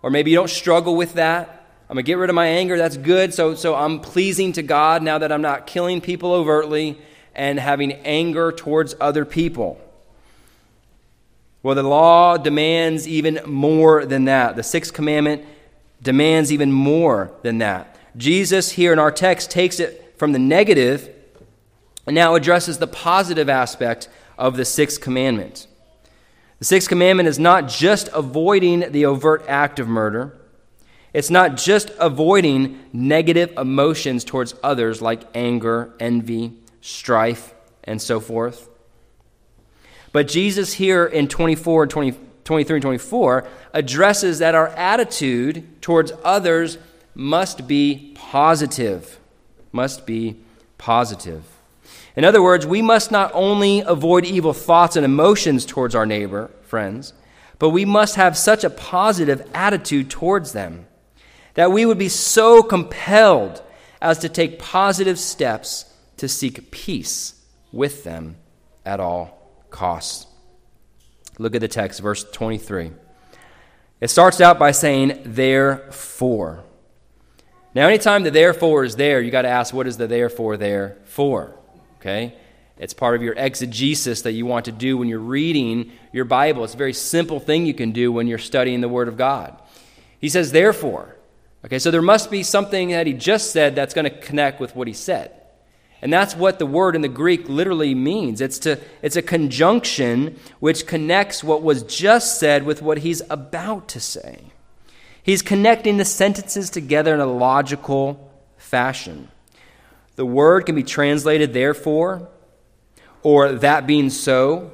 [0.00, 1.60] Or maybe you don't struggle with that.
[1.88, 2.78] I'm going to get rid of my anger.
[2.78, 3.34] That's good.
[3.34, 6.98] So, so I'm pleasing to God now that I'm not killing people overtly
[7.34, 9.80] and having anger towards other people.
[11.62, 14.56] Well, the law demands even more than that.
[14.56, 15.44] The sixth commandment
[16.02, 17.96] demands even more than that.
[18.16, 21.10] Jesus, here in our text, takes it from the negative
[22.06, 25.66] and now addresses the positive aspect of the sixth commandment.
[26.58, 30.36] The sixth commandment is not just avoiding the overt act of murder,
[31.14, 38.68] it's not just avoiding negative emotions towards others like anger, envy, strife, and so forth.
[40.12, 46.12] But Jesus, here in 24 and 20, 23 and 24, addresses that our attitude towards
[46.24, 46.78] others
[47.14, 49.20] must be positive.
[49.70, 50.36] Must be
[50.78, 51.44] positive.
[52.16, 56.50] In other words, we must not only avoid evil thoughts and emotions towards our neighbor,
[56.62, 57.12] friends,
[57.60, 60.86] but we must have such a positive attitude towards them
[61.54, 63.62] that we would be so compelled
[64.00, 65.86] as to take positive steps
[66.16, 67.40] to seek peace
[67.72, 68.36] with them
[68.84, 70.26] at all costs.
[71.38, 72.92] Look at the text, verse 23.
[74.00, 76.64] It starts out by saying, therefore.
[77.74, 80.98] Now, anytime the therefore is there, you got to ask, what is the therefore there
[81.04, 81.56] for?
[81.98, 82.36] Okay?
[82.76, 86.64] It's part of your exegesis that you want to do when you're reading your Bible.
[86.64, 89.60] It's a very simple thing you can do when you're studying the Word of God.
[90.20, 91.13] He says, therefore.
[91.64, 94.76] Okay, so there must be something that he just said that's going to connect with
[94.76, 95.32] what he said.
[96.02, 98.42] And that's what the word in the Greek literally means.
[98.42, 103.88] It's, to, it's a conjunction which connects what was just said with what he's about
[103.88, 104.40] to say.
[105.22, 109.28] He's connecting the sentences together in a logical fashion.
[110.16, 112.28] The word can be translated therefore,
[113.22, 114.72] or that being so,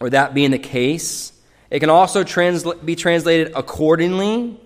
[0.00, 1.32] or that being the case.
[1.68, 4.60] It can also transla- be translated accordingly,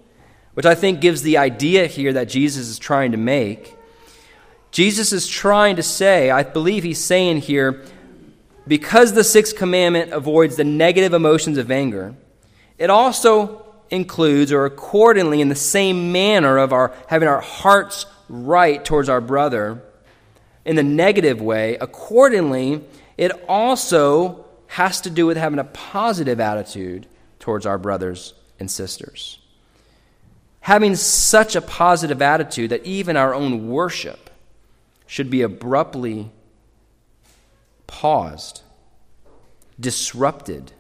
[0.55, 3.77] which I think gives the idea here that Jesus is trying to make.
[4.71, 7.85] Jesus is trying to say, I believe he's saying here,
[8.67, 12.15] because the sixth commandment avoids the negative emotions of anger,
[12.79, 18.85] it also includes, or accordingly, in the same manner of our having our hearts right
[18.85, 19.83] towards our brother
[20.65, 22.83] in the negative way, accordingly,
[23.19, 27.07] it also has to do with having a positive attitude
[27.39, 29.39] towards our brothers and sisters.
[30.65, 34.31] Having such a positive attitude that even our own worship
[35.07, 36.31] should be abruptly
[37.87, 38.63] paused,
[39.79, 40.73] disrupted,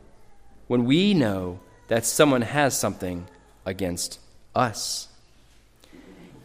[0.68, 3.26] when we know that someone has something
[3.66, 4.20] against
[4.54, 5.08] us.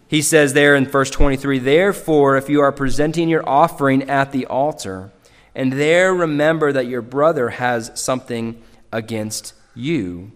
[0.10, 4.48] He says there in verse 23 Therefore, if you are presenting your offering at the
[4.48, 5.12] altar,
[5.56, 10.34] and there remember that your brother has something against you,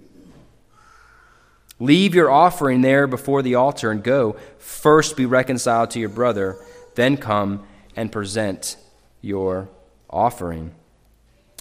[1.83, 4.37] leave your offering there before the altar and go.
[4.57, 6.57] First be reconciled to your brother,
[6.95, 7.65] then come
[7.95, 8.77] and present
[9.21, 9.69] your
[10.09, 10.73] offering.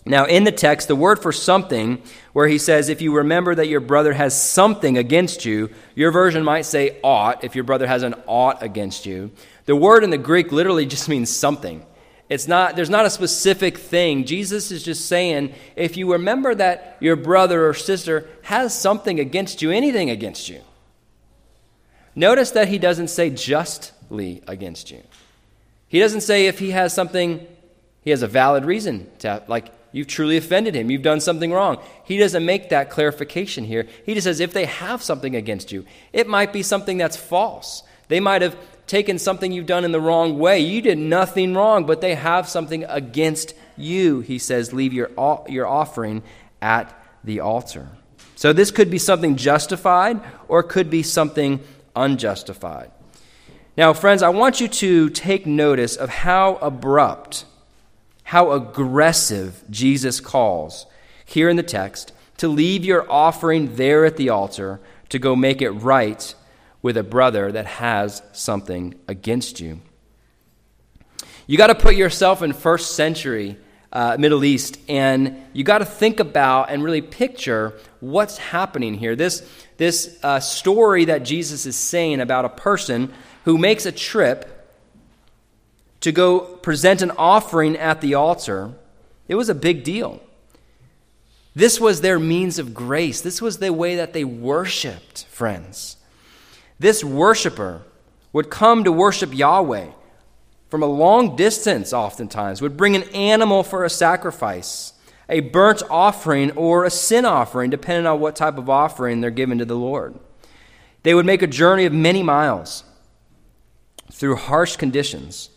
[0.04, 3.68] Now, in the text, the word for something, where he says, if you remember that
[3.68, 8.02] your brother has something against you, your version might say ought, if your brother has
[8.02, 9.30] an ought against you.
[9.66, 11.86] The word in the Greek literally just means something.
[12.32, 14.24] It's not, there's not a specific thing.
[14.24, 19.60] Jesus is just saying, if you remember that your brother or sister has something against
[19.60, 20.62] you, anything against you,
[22.14, 25.02] notice that he doesn't say justly against you.
[25.88, 27.46] He doesn't say if he has something,
[28.00, 30.90] he has a valid reason to, like, You've truly offended him.
[30.90, 31.78] You've done something wrong.
[32.04, 33.86] He doesn't make that clarification here.
[34.06, 37.82] He just says if they have something against you, it might be something that's false.
[38.08, 38.56] They might have
[38.92, 40.60] taken something you've done in the wrong way.
[40.60, 44.20] You did nothing wrong, but they have something against you.
[44.20, 45.10] He says, leave your,
[45.48, 46.22] your offering
[46.60, 47.88] at the altar.
[48.36, 51.60] So this could be something justified or could be something
[51.96, 52.90] unjustified.
[53.78, 57.46] Now, friends, I want you to take notice of how abrupt
[58.24, 60.84] how aggressive Jesus calls
[61.24, 65.62] here in the text to leave your offering there at the altar to go make
[65.62, 66.34] it right
[66.82, 69.80] with a brother that has something against you.
[71.46, 73.56] You got to put yourself in first century
[73.92, 79.14] uh, Middle East, and you got to think about and really picture what's happening here.
[79.14, 83.12] This, this uh, story that Jesus is saying about a person
[83.44, 84.48] who makes a trip
[86.00, 88.72] to go present an offering at the altar,
[89.28, 90.20] it was a big deal.
[91.54, 93.20] This was their means of grace.
[93.20, 95.98] This was the way that they worshiped, friends.
[96.78, 97.82] This worshiper
[98.32, 99.90] would come to worship Yahweh
[100.68, 104.94] from a long distance, oftentimes, would bring an animal for a sacrifice,
[105.28, 109.58] a burnt offering, or a sin offering, depending on what type of offering they're given
[109.58, 110.18] to the Lord.
[111.02, 112.84] They would make a journey of many miles
[114.10, 115.50] through harsh conditions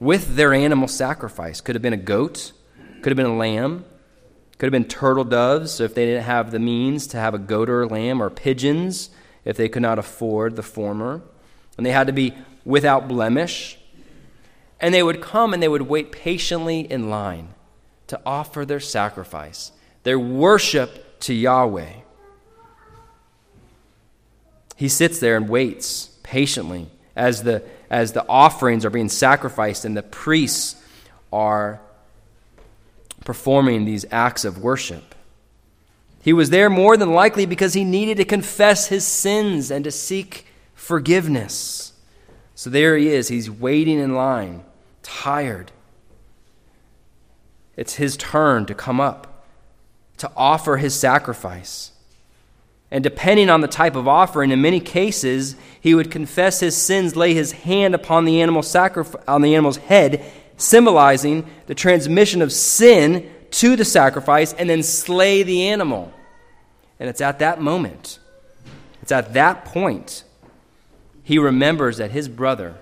[0.00, 1.60] with their animal sacrifice.
[1.60, 2.52] Could have been a goat,
[3.02, 3.84] could have been a lamb,
[4.62, 7.38] Could have been turtle doves, so if they didn't have the means to have a
[7.38, 9.10] goat or a lamb, or pigeons,
[9.44, 11.22] if they could not afford the former.
[11.76, 12.34] And they had to be
[12.64, 13.78] without blemish.
[14.80, 17.48] And they would come and they would wait patiently in line
[18.08, 19.72] to offer their sacrifice,
[20.02, 21.92] their worship to Yahweh.
[24.76, 29.96] He sits there and waits patiently as the, as the offerings are being sacrificed and
[29.96, 30.76] the priests
[31.32, 31.80] are
[33.24, 35.11] performing these acts of worship.
[36.22, 39.90] He was there more than likely because he needed to confess his sins and to
[39.90, 41.92] seek forgiveness.
[42.54, 43.26] So there he is.
[43.26, 44.62] He's waiting in line,
[45.02, 45.72] tired.
[47.76, 49.46] It's his turn to come up,
[50.18, 51.90] to offer his sacrifice.
[52.88, 57.16] And depending on the type of offering, in many cases, he would confess his sins,
[57.16, 58.62] lay his hand upon the, animal
[59.26, 60.24] on the animal's head,
[60.56, 66.12] symbolizing the transmission of sin to the sacrifice, and then slay the animal.
[66.98, 68.18] And it's at that moment,
[69.00, 70.24] it's at that point,
[71.22, 72.74] he remembers that his brother,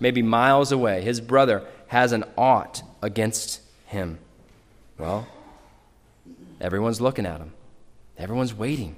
[0.00, 4.18] maybe miles away, his brother has an ought against him.
[4.98, 5.28] Well,
[6.60, 7.52] everyone's looking at him,
[8.18, 8.96] everyone's waiting.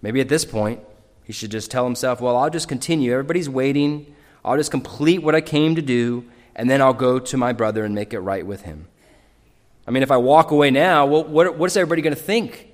[0.00, 0.80] Maybe at this point,
[1.24, 3.12] he should just tell himself, well, I'll just continue.
[3.12, 4.12] Everybody's waiting.
[4.44, 6.24] I'll just complete what I came to do,
[6.56, 8.88] and then I'll go to my brother and make it right with him.
[9.86, 12.68] I mean, if I walk away now, well, what, what is everybody going to think?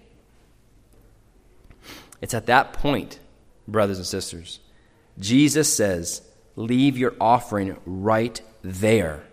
[2.20, 3.18] It's at that point,
[3.66, 4.60] brothers and sisters,
[5.18, 6.22] Jesus says,
[6.56, 9.24] leave your offering right there.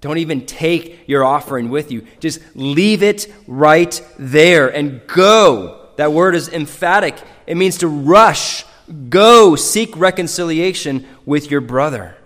[0.00, 2.06] Don't even take your offering with you.
[2.20, 7.18] Just leave it right there and go that word is emphatic.
[7.46, 8.64] It means to rush,
[9.08, 12.16] go, seek reconciliation with your brother.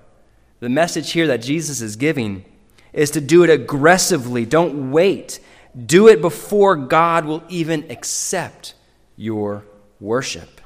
[0.59, 2.45] The message here that Jesus is giving
[2.93, 4.45] is to do it aggressively.
[4.45, 5.41] Don't wait.
[5.87, 8.75] Do it before God will even accept
[9.17, 9.65] your
[10.01, 10.61] worship.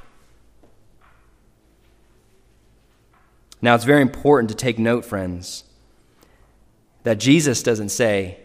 [3.61, 5.64] Now, it's very important to take note, friends,
[7.03, 8.39] that Jesus doesn't say,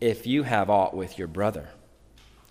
[0.00, 1.70] if you have aught with your brother.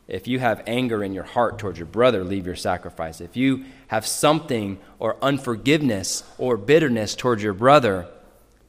[0.07, 3.21] If you have anger in your heart towards your brother, leave your sacrifice.
[3.21, 8.07] If you have something or unforgiveness or bitterness towards your brother,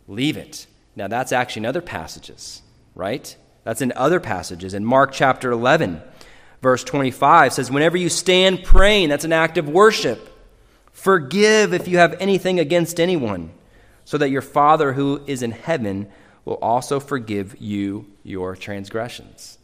[0.07, 0.67] leave it.
[0.97, 2.63] Now, that's actually in other passages,
[2.95, 3.37] right?
[3.65, 4.75] That's in other passages.
[4.75, 6.03] In Mark chapter 11,
[6.63, 10.31] verse 25 says, Whenever you stand praying, that's an act of worship.
[10.93, 13.53] Forgive if you have anything against anyone,
[14.05, 16.09] so that your Father who is in heaven
[16.45, 19.59] will also forgive you your transgressions.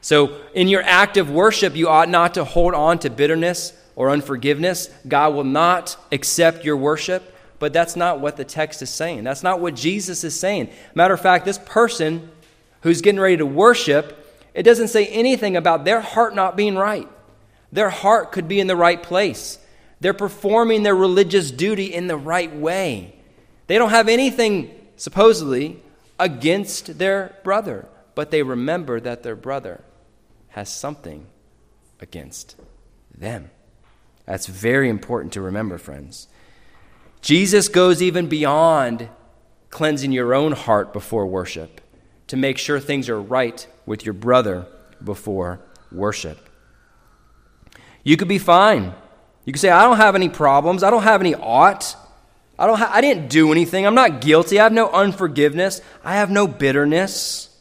[0.00, 4.10] So, in your act of worship, you ought not to hold on to bitterness or
[4.10, 4.88] unforgiveness.
[5.06, 9.24] God will not accept your worship, but that's not what the text is saying.
[9.24, 10.70] That's not what Jesus is saying.
[10.94, 12.30] Matter of fact, this person
[12.82, 17.08] who's getting ready to worship, it doesn't say anything about their heart not being right.
[17.72, 19.58] Their heart could be in the right place.
[20.00, 23.18] They're performing their religious duty in the right way.
[23.66, 25.82] They don't have anything, supposedly,
[26.18, 29.82] against their brother, but they remember that their brother
[30.48, 31.26] has something
[32.00, 32.56] against
[33.16, 33.50] them.
[34.26, 36.28] That's very important to remember, friends.
[37.20, 39.08] Jesus goes even beyond
[39.70, 41.80] cleansing your own heart before worship
[42.28, 44.66] to make sure things are right with your brother
[45.02, 45.60] before
[45.90, 46.38] worship.
[48.04, 48.94] You could be fine.
[49.44, 50.82] You could say, I don't have any problems.
[50.82, 51.96] I don't have any ought.
[52.58, 53.86] I, don't ha- I didn't do anything.
[53.86, 54.58] I'm not guilty.
[54.58, 55.80] I have no unforgiveness.
[56.04, 57.56] I have no bitterness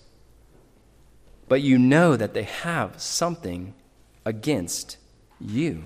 [1.48, 3.74] but you know that they have something
[4.26, 4.98] against
[5.40, 5.84] you.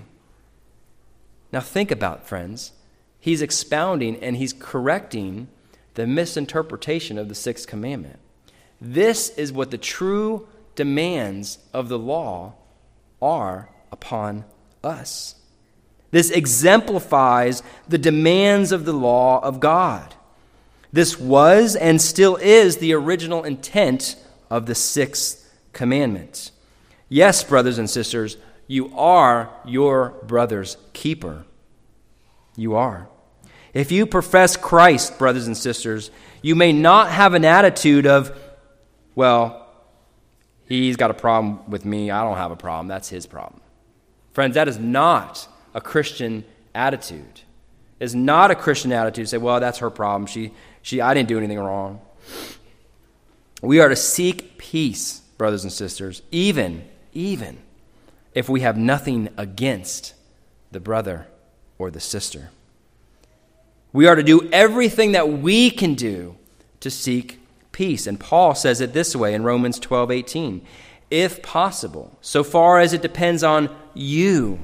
[1.52, 2.72] Now, think about, friends.
[3.20, 5.48] He's expounding and he's correcting
[5.94, 8.18] the misinterpretation of the sixth commandment.
[8.80, 12.54] This is what the true demands of the law
[13.20, 14.44] are upon
[14.82, 15.34] us.
[16.10, 20.14] This exemplifies the demands of the law of God.
[20.92, 24.16] This was and still is the original intent
[24.48, 26.50] of the sixth commandment.
[27.08, 31.44] Yes, brothers and sisters, you are your brother's keeper.
[32.60, 33.08] You are.
[33.72, 36.10] If you profess Christ, brothers and sisters,
[36.42, 38.38] you may not have an attitude of,
[39.14, 39.66] well,
[40.66, 43.62] he's got a problem with me, I don't have a problem, that's his problem.
[44.34, 46.44] Friends, that is not a Christian
[46.74, 47.40] attitude.
[47.98, 50.26] It's not a Christian attitude to say, well, that's her problem.
[50.26, 50.52] She,
[50.82, 52.02] she, I didn't do anything wrong.
[53.62, 56.84] We are to seek peace brothers and sisters, even,
[57.14, 57.56] even
[58.34, 60.12] if we have nothing against
[60.72, 61.26] the brother
[61.80, 62.50] or the sister.
[63.92, 66.36] We are to do everything that we can do
[66.80, 67.40] to seek
[67.72, 68.06] peace.
[68.06, 70.66] And Paul says it this way in Romans 12 18.
[71.10, 74.60] If possible, so far as it depends on you,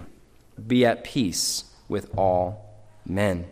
[0.64, 3.47] be at peace with all men.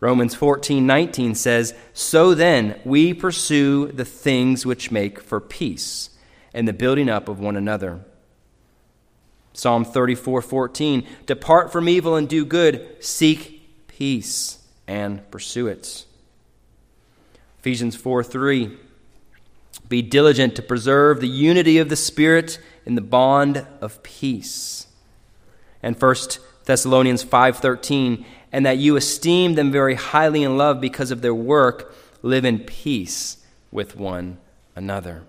[0.00, 6.10] Romans 14 19 says, So then we pursue the things which make for peace
[6.54, 8.00] and the building up of one another.
[9.58, 16.04] Psalm 34 14, Depart from evil and do good, seek peace and pursue it.
[17.58, 18.78] Ephesians 4 3,
[19.88, 24.86] Be diligent to preserve the unity of the Spirit in the bond of peace.
[25.82, 26.14] And 1
[26.66, 31.92] Thessalonians 5:13 and that you esteem them very highly in love because of their work
[32.22, 33.38] live in peace
[33.72, 34.38] with one
[34.76, 35.24] another.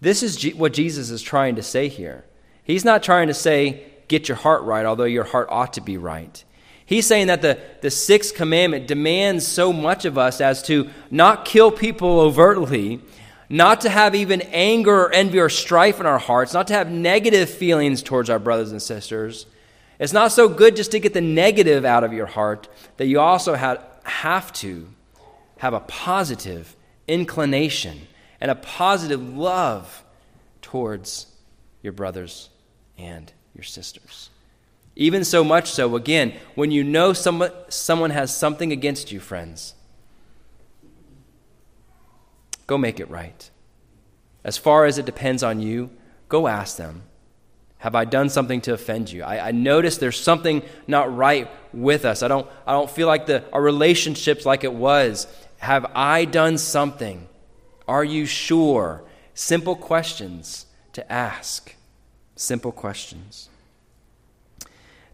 [0.00, 2.24] This is what Jesus is trying to say here.
[2.70, 5.96] He's not trying to say get your heart right although your heart ought to be
[5.96, 6.44] right.
[6.86, 11.44] He's saying that the, the sixth commandment demands so much of us as to not
[11.44, 13.00] kill people overtly,
[13.48, 16.90] not to have even anger or envy or strife in our hearts, not to have
[16.90, 19.46] negative feelings towards our brothers and sisters,
[19.98, 22.68] it's not so good just to get the negative out of your heart
[22.98, 24.88] that you also have, have to
[25.58, 26.74] have a positive
[27.06, 28.00] inclination
[28.40, 30.04] and a positive love
[30.62, 31.26] towards
[31.82, 32.48] your brothers
[33.00, 34.30] and your sisters.
[34.96, 39.74] Even so much so, again, when you know someone, someone has something against you, friends,
[42.66, 43.50] go make it right.
[44.44, 45.90] As far as it depends on you,
[46.28, 47.02] go ask them
[47.80, 49.22] have I done something to offend you?
[49.22, 52.22] I, I notice there's something not right with us.
[52.22, 55.26] I don't, I don't feel like the, our relationship's like it was.
[55.56, 57.26] Have I done something?
[57.88, 59.02] Are you sure?
[59.32, 61.74] Simple questions to ask.
[62.40, 63.50] Simple questions.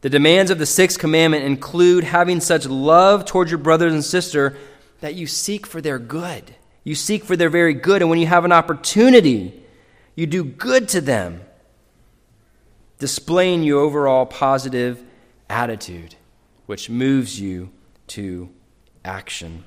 [0.03, 4.57] The demands of the sixth commandment include having such love towards your brothers and sister
[5.01, 6.55] that you seek for their good.
[6.85, 9.61] You seek for their very good, and when you have an opportunity,
[10.14, 11.41] you do good to them
[13.01, 15.03] displaying your overall positive
[15.51, 16.14] attitude,
[16.66, 17.70] which moves you
[18.07, 18.51] to
[19.05, 19.64] action.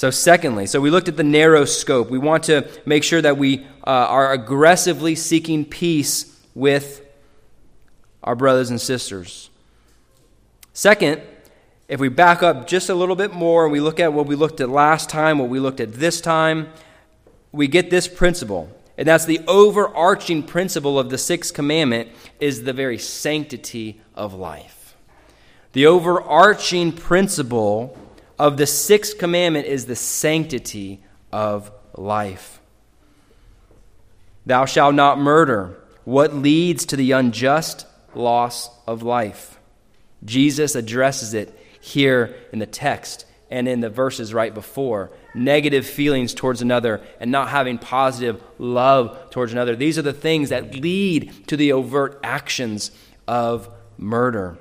[0.00, 2.08] So, secondly, so we looked at the narrow scope.
[2.08, 7.06] We want to make sure that we uh, are aggressively seeking peace with
[8.24, 9.50] our brothers and sisters.
[10.72, 11.20] Second,
[11.86, 14.36] if we back up just a little bit more and we look at what we
[14.36, 16.70] looked at last time, what we looked at this time,
[17.52, 22.08] we get this principle and that's the overarching principle of the sixth commandment
[22.40, 24.96] is the very sanctity of life.
[25.72, 27.98] The overarching principle
[28.40, 30.98] of the sixth commandment is the sanctity
[31.30, 32.58] of life.
[34.46, 35.78] Thou shalt not murder.
[36.04, 39.58] What leads to the unjust loss of life?
[40.24, 45.10] Jesus addresses it here in the text and in the verses right before.
[45.34, 49.76] Negative feelings towards another and not having positive love towards another.
[49.76, 52.90] These are the things that lead to the overt actions
[53.28, 53.68] of
[53.98, 54.56] murder.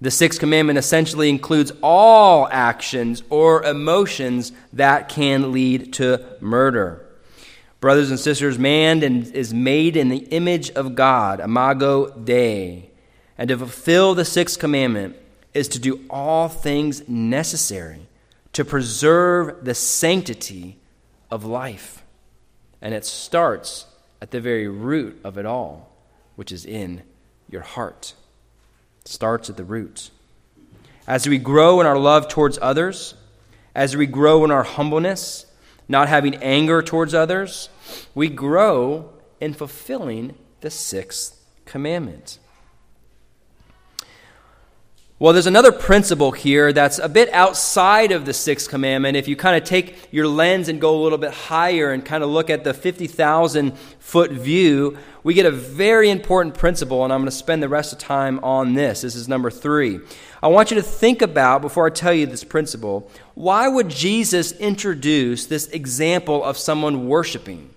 [0.00, 7.06] The sixth commandment essentially includes all actions or emotions that can lead to murder.
[7.80, 12.90] Brothers and sisters, man is made in the image of God, imago Dei.
[13.36, 15.16] And to fulfill the sixth commandment,
[15.54, 18.08] is to do all things necessary
[18.52, 20.78] to preserve the sanctity
[21.30, 22.02] of life.
[22.82, 23.86] And it starts
[24.20, 25.92] at the very root of it all,
[26.36, 27.02] which is in
[27.48, 28.14] your heart.
[29.04, 30.10] Starts at the root.
[31.06, 33.14] As we grow in our love towards others,
[33.74, 35.46] as we grow in our humbleness,
[35.88, 37.68] not having anger towards others,
[38.14, 42.38] we grow in fulfilling the sixth commandment.
[45.24, 49.16] Well, there's another principle here that's a bit outside of the sixth commandment.
[49.16, 52.22] If you kind of take your lens and go a little bit higher and kind
[52.22, 57.20] of look at the 50,000 foot view, we get a very important principle, and I'm
[57.20, 59.00] going to spend the rest of time on this.
[59.00, 60.00] This is number three.
[60.42, 64.52] I want you to think about, before I tell you this principle, why would Jesus
[64.52, 67.70] introduce this example of someone worshiping?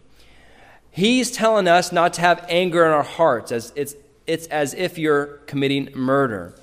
[0.91, 3.95] He's telling us not to have anger in our hearts, as it's,
[4.25, 6.53] it's as if you're committing murder.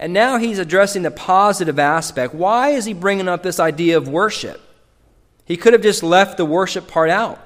[0.00, 2.34] And now he's addressing the positive aspect.
[2.34, 4.58] Why is he bringing up this idea of worship?
[5.44, 7.38] He could have just left the worship part out.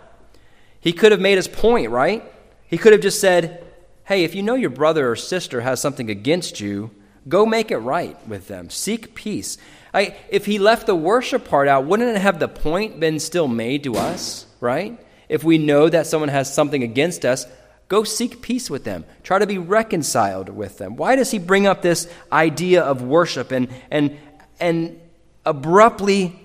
[0.78, 2.22] He could have made his point, right?
[2.68, 3.66] He could have just said,
[4.04, 6.92] hey, if you know your brother or sister has something against you,
[7.28, 8.70] go make it right with them.
[8.70, 9.58] Seek peace.
[9.92, 13.48] I, if he left the worship part out, wouldn't it have the point been still
[13.48, 14.96] made to us, right?
[15.28, 17.46] If we know that someone has something against us,
[17.88, 19.04] Go seek peace with them.
[19.22, 20.96] Try to be reconciled with them.
[20.96, 24.18] Why does he bring up this idea of worship and, and,
[24.58, 25.00] and
[25.44, 26.40] abruptly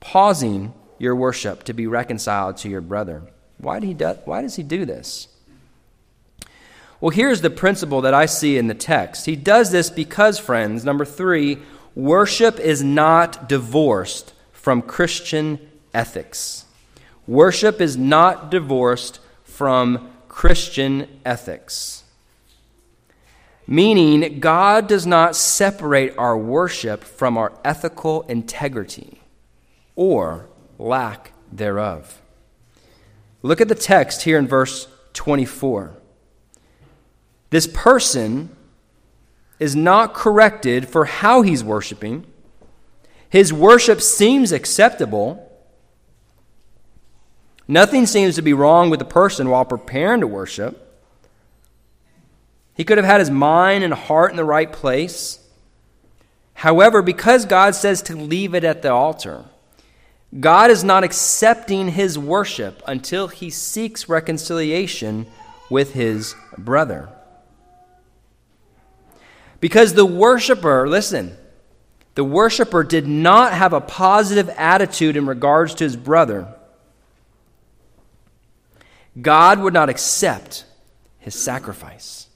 [0.00, 3.22] pausing your worship to be reconciled to your brother.
[3.58, 5.28] Why, did he do, why does he do this?
[7.00, 9.24] Well, here's the principle that I see in the text.
[9.24, 11.58] He does this because, friends, number three,
[11.94, 15.58] worship is not divorced from Christian
[15.94, 16.66] ethics.
[17.26, 20.10] Worship is not divorced from
[20.40, 22.02] Christian ethics.
[23.66, 29.20] Meaning, God does not separate our worship from our ethical integrity
[29.96, 32.22] or lack thereof.
[33.42, 35.92] Look at the text here in verse 24.
[37.50, 38.56] This person
[39.58, 42.24] is not corrected for how he's worshiping.
[43.28, 45.49] His worship seems acceptable.
[47.70, 50.92] Nothing seems to be wrong with the person while preparing to worship.
[52.74, 55.38] He could have had his mind and heart in the right place.
[56.52, 59.44] However, because God says to leave it at the altar,
[60.40, 65.26] God is not accepting his worship until he seeks reconciliation
[65.70, 67.08] with his brother.
[69.60, 71.36] Because the worshiper, listen,
[72.16, 76.56] the worshiper did not have a positive attitude in regards to his brother.
[79.20, 80.64] God would not accept
[81.18, 82.28] his sacrifice.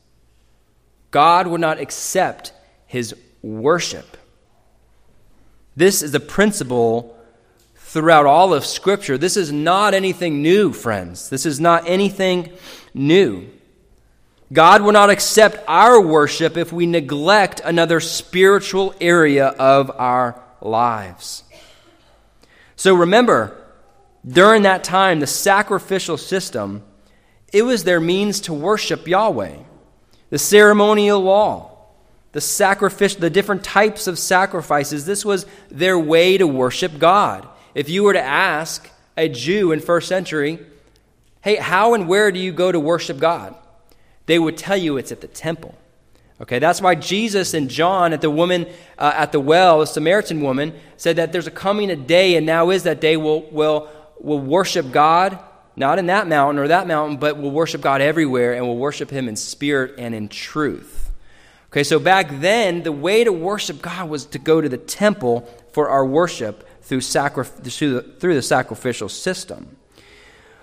[1.11, 2.53] God would not accept
[2.87, 4.17] his worship.
[5.77, 7.17] This is a principle
[7.77, 9.17] throughout all of Scripture.
[9.17, 11.29] This is not anything new, friends.
[11.31, 12.53] This is not anything
[12.93, 13.49] new.
[14.53, 21.45] God will not accept our worship if we neglect another spiritual area of our lives.
[22.77, 23.64] So remember,
[24.27, 26.83] during that time, the sacrificial system,
[27.53, 29.59] it was their means to worship Yahweh
[30.31, 31.71] the ceremonial law,
[32.33, 35.07] the sacrifice, the different types of sacrifices.
[35.07, 37.47] This was their way to worship God.
[37.73, 40.59] If you were to ask a Jew in first century,
[41.43, 43.55] hey, how and where do you go to worship God?
[44.27, 45.77] They would tell you it's at the temple.
[46.41, 48.67] Okay, that's why Jesus and John at the woman
[48.99, 52.45] uh, at the well, the Samaritan woman, said that there's a coming a day, and
[52.45, 53.89] now is that day will will
[54.25, 55.39] will worship God
[55.77, 59.11] not in that mountain or that mountain, but we'll worship God everywhere and we'll worship
[59.11, 61.13] Him in spirit and in truth.
[61.69, 65.41] Okay, so back then, the way to worship God was to go to the temple
[65.73, 69.77] for our worship through, sacri- through, the, through the sacrificial system.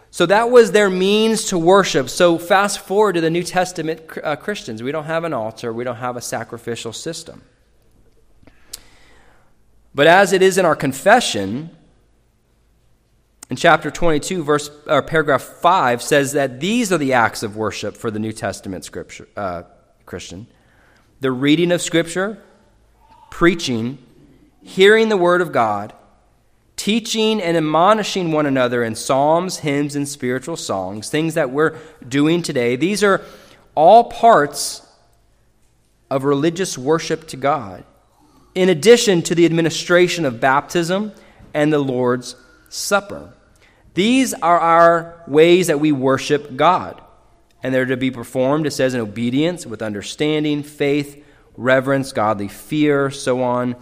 [0.09, 2.09] So that was their means to worship.
[2.09, 4.81] So fast forward to the New Testament uh, Christians.
[4.81, 7.41] We don't have an altar, we don't have a sacrificial system.
[9.93, 11.75] But as it is in our confession,
[13.51, 17.97] in chapter 22, verse, or paragraph 5 says that these are the acts of worship
[17.97, 19.63] for the New Testament scripture, uh,
[20.05, 20.47] Christian
[21.19, 22.41] the reading of Scripture,
[23.29, 23.99] preaching,
[24.63, 25.93] hearing the Word of God,
[26.75, 31.77] teaching and admonishing one another in psalms, hymns, and spiritual songs, things that we're
[32.07, 32.75] doing today.
[32.75, 33.21] These are
[33.75, 34.87] all parts
[36.09, 37.83] of religious worship to God,
[38.55, 41.11] in addition to the administration of baptism
[41.53, 42.35] and the Lord's
[42.69, 43.33] Supper.
[43.93, 47.01] These are our ways that we worship God.
[47.63, 51.23] And they're to be performed, it says, in obedience, with understanding, faith,
[51.57, 53.75] reverence, godly fear, so on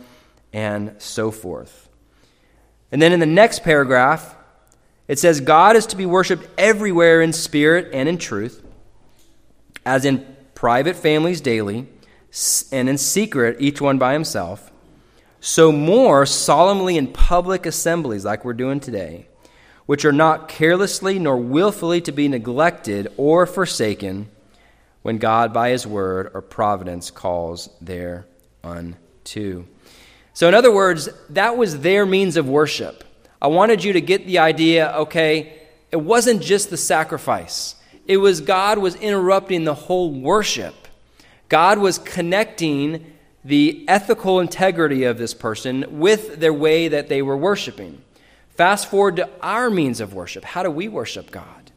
[0.52, 1.90] and so forth.
[2.92, 4.36] And then in the next paragraph,
[5.08, 8.64] it says, God is to be worshiped everywhere in spirit and in truth,
[9.86, 11.88] as in private families daily,
[12.72, 14.72] and in secret, each one by himself.
[15.40, 19.30] So, more solemnly in public assemblies, like we're doing today
[19.90, 24.30] which are not carelessly nor willfully to be neglected or forsaken
[25.02, 28.28] when God by his word or providence calls there
[28.64, 29.66] unto.
[30.36, 33.04] So, in other words, that was their means of worship.
[33.42, 35.58] I wanted you to get the idea okay,
[35.92, 37.74] it wasn't just the sacrifice,
[38.06, 40.88] it was God was interrupting the whole worship.
[41.48, 43.12] God was connecting
[43.44, 48.04] the ethical integrity of this person with their way that they were worshiping.
[48.60, 50.44] Fast forward to our means of worship.
[50.44, 51.72] How do we worship God?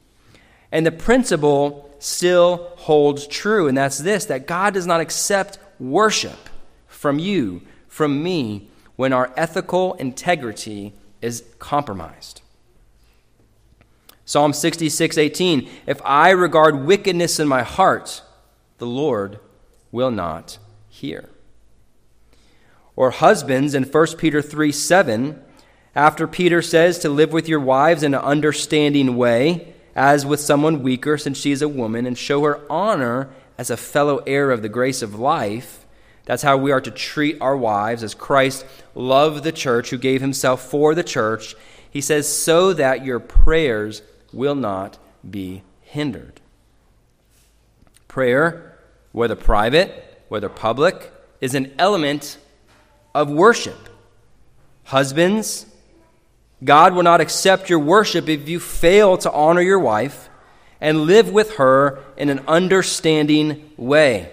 [0.73, 6.49] And the principle still holds true, and that's this that God does not accept worship
[6.89, 12.43] from you, from me, when our ethical integrity is compromised.
[14.25, 15.71] Psalm 66 18.
[15.87, 18.23] If I regard wickedness in my heart,
[18.79, 19.39] the Lord
[19.93, 20.59] will not
[20.89, 21.31] hear.
[22.97, 25.45] Or husbands in 1 Peter 3 7
[25.95, 30.83] after Peter says to live with your wives in an understanding way, as with someone
[30.83, 33.29] weaker, since she is a woman, and show her honor
[33.59, 35.85] as a fellow heir of the grace of life,
[36.25, 38.65] That's how we are to treat our wives as Christ
[38.95, 41.57] loved the church, who gave himself for the church.
[41.91, 46.41] He says, so that your prayers will not be hindered.
[48.09, 48.79] Prayer,
[49.11, 52.39] whether private, whether public, is an element
[53.15, 53.89] of worship.
[54.85, 55.67] Husbands,
[56.65, 60.29] God will not accept your worship if you fail to honor your wife
[60.81, 64.33] and live with her in an understanding way.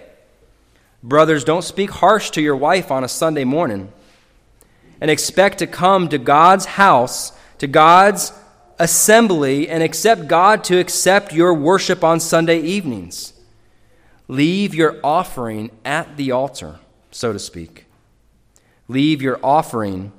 [1.02, 3.92] Brothers, don't speak harsh to your wife on a Sunday morning
[5.00, 8.32] and expect to come to God's house, to God's
[8.78, 13.32] assembly, and accept God to accept your worship on Sunday evenings.
[14.28, 16.78] Leave your offering at the altar,
[17.10, 17.86] so to speak.
[18.88, 20.12] Leave your offering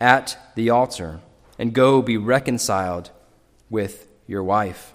[0.00, 1.20] at the altar
[1.58, 3.10] and go be reconciled
[3.68, 4.94] with your wife.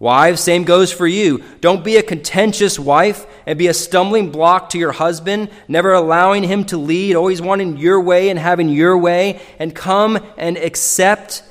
[0.00, 1.42] Wives, same goes for you.
[1.60, 6.44] Don't be a contentious wife and be a stumbling block to your husband, never allowing
[6.44, 11.42] him to lead, always wanting your way and having your way, and come and accept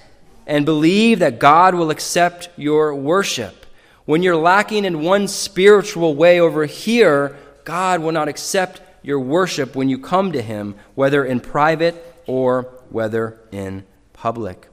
[0.46, 3.66] and believe that God will accept your worship.
[4.06, 9.76] When you're lacking in one spiritual way over here, God will not accept your worship
[9.76, 13.84] when you come to Him, whether in private or whether in
[14.18, 14.68] public.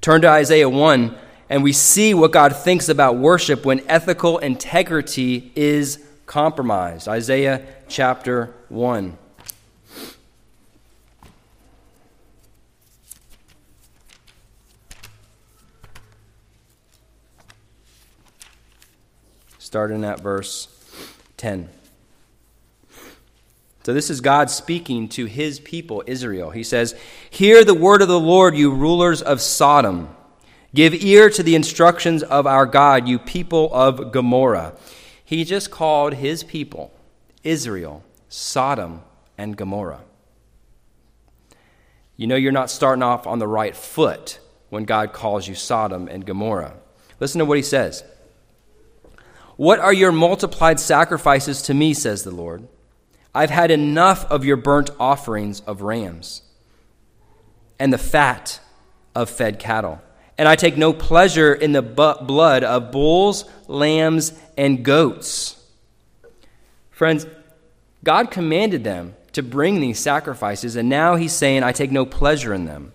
[0.00, 1.16] Turn to Isaiah 1
[1.48, 7.08] and we see what God thinks about worship when ethical integrity is compromised.
[7.08, 9.16] Isaiah chapter 1.
[19.58, 20.68] Starting at verse
[21.36, 21.68] 10.
[23.86, 26.50] So, this is God speaking to his people, Israel.
[26.50, 26.96] He says,
[27.30, 30.08] Hear the word of the Lord, you rulers of Sodom.
[30.74, 34.74] Give ear to the instructions of our God, you people of Gomorrah.
[35.24, 36.92] He just called his people,
[37.44, 39.02] Israel, Sodom
[39.38, 40.02] and Gomorrah.
[42.16, 46.08] You know, you're not starting off on the right foot when God calls you Sodom
[46.08, 46.74] and Gomorrah.
[47.20, 48.02] Listen to what he says.
[49.54, 52.66] What are your multiplied sacrifices to me, says the Lord?
[53.36, 56.42] I've had enough of your burnt offerings of rams
[57.78, 58.60] and the fat
[59.14, 60.00] of fed cattle
[60.38, 65.56] and I take no pleasure in the blood of bulls, lambs, and goats.
[66.90, 67.26] Friends,
[68.04, 72.52] God commanded them to bring these sacrifices, and now he's saying, I take no pleasure
[72.52, 72.92] in them.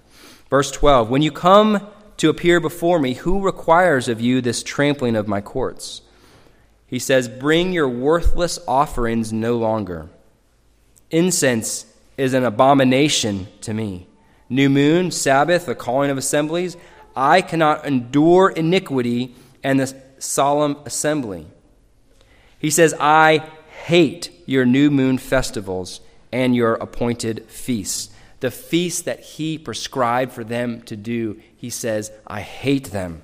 [0.50, 1.88] Verse 12 When you come
[2.18, 6.02] to appear before me, who requires of you this trampling of my courts?
[6.86, 10.10] He says, Bring your worthless offerings no longer.
[11.12, 11.86] Incense
[12.18, 14.08] is an abomination to me.
[14.50, 16.76] New moon, Sabbath, the calling of assemblies,
[17.16, 21.48] I cannot endure iniquity and the solemn assembly.
[22.60, 23.50] He says, I
[23.86, 26.02] hate your new moon festivals
[26.32, 28.14] and your appointed feasts.
[28.40, 33.22] The feasts that he prescribed for them to do, he says, I hate them.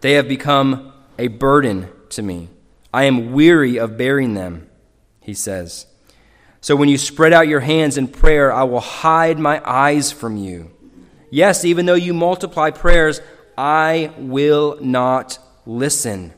[0.00, 2.48] They have become a burden to me.
[2.92, 4.68] I am weary of bearing them,
[5.26, 5.86] he says.
[6.60, 10.36] So when you spread out your hands in prayer, I will hide my eyes from
[10.36, 10.70] you.
[11.30, 13.20] Yes, even though you multiply prayers,
[13.58, 16.32] I will not listen.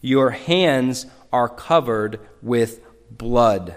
[0.00, 3.76] Your hands are covered with blood.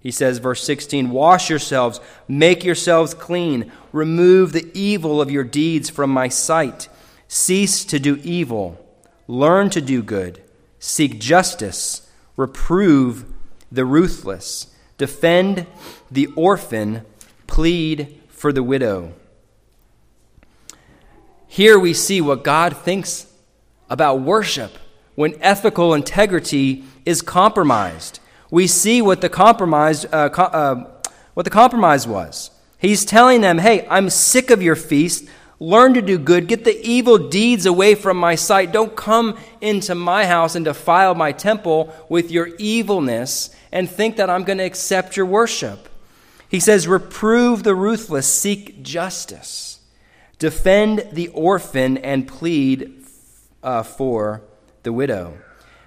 [0.00, 5.90] He says, verse 16, Wash yourselves, make yourselves clean, remove the evil of your deeds
[5.90, 6.88] from my sight.
[7.26, 8.82] Cease to do evil,
[9.26, 10.42] learn to do good,
[10.78, 13.26] seek justice, reprove
[13.70, 15.66] the ruthless, defend
[16.10, 17.04] the orphan,
[17.46, 19.12] plead for the widow.
[21.46, 23.26] Here we see what God thinks
[23.90, 24.78] about worship
[25.14, 28.20] when ethical integrity is compromised.
[28.50, 30.90] We see what the compromise, uh, co- uh,
[31.34, 32.50] what the compromise was.
[32.78, 35.24] He's telling them, "Hey, I'm sick of your feast.
[35.60, 36.46] Learn to do good.
[36.46, 38.72] Get the evil deeds away from my sight.
[38.72, 44.30] Don't come into my house and defile my temple with your evilness and think that
[44.30, 45.88] I'm going to accept your worship."
[46.48, 48.26] He says, "Reprove the ruthless.
[48.26, 49.68] Seek justice."
[50.38, 53.04] defend the orphan, and plead
[53.62, 54.42] uh, for
[54.82, 55.38] the widow.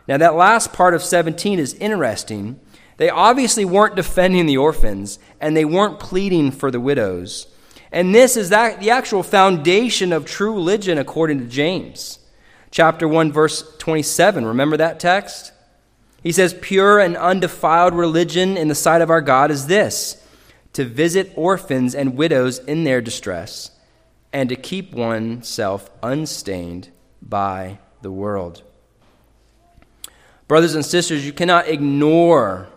[0.07, 2.59] Now, that last part of 17 is interesting.
[2.97, 7.47] They obviously weren't defending the orphans, and they weren't pleading for the widows.
[7.91, 12.19] And this is that, the actual foundation of true religion according to James.
[12.71, 14.45] Chapter 1, verse 27.
[14.45, 15.51] Remember that text?
[16.23, 20.17] He says, Pure and undefiled religion in the sight of our God is this
[20.73, 23.71] to visit orphans and widows in their distress
[24.31, 26.89] and to keep oneself unstained
[27.21, 28.63] by the world.
[30.47, 32.69] Brothers and sisters, you cannot ignore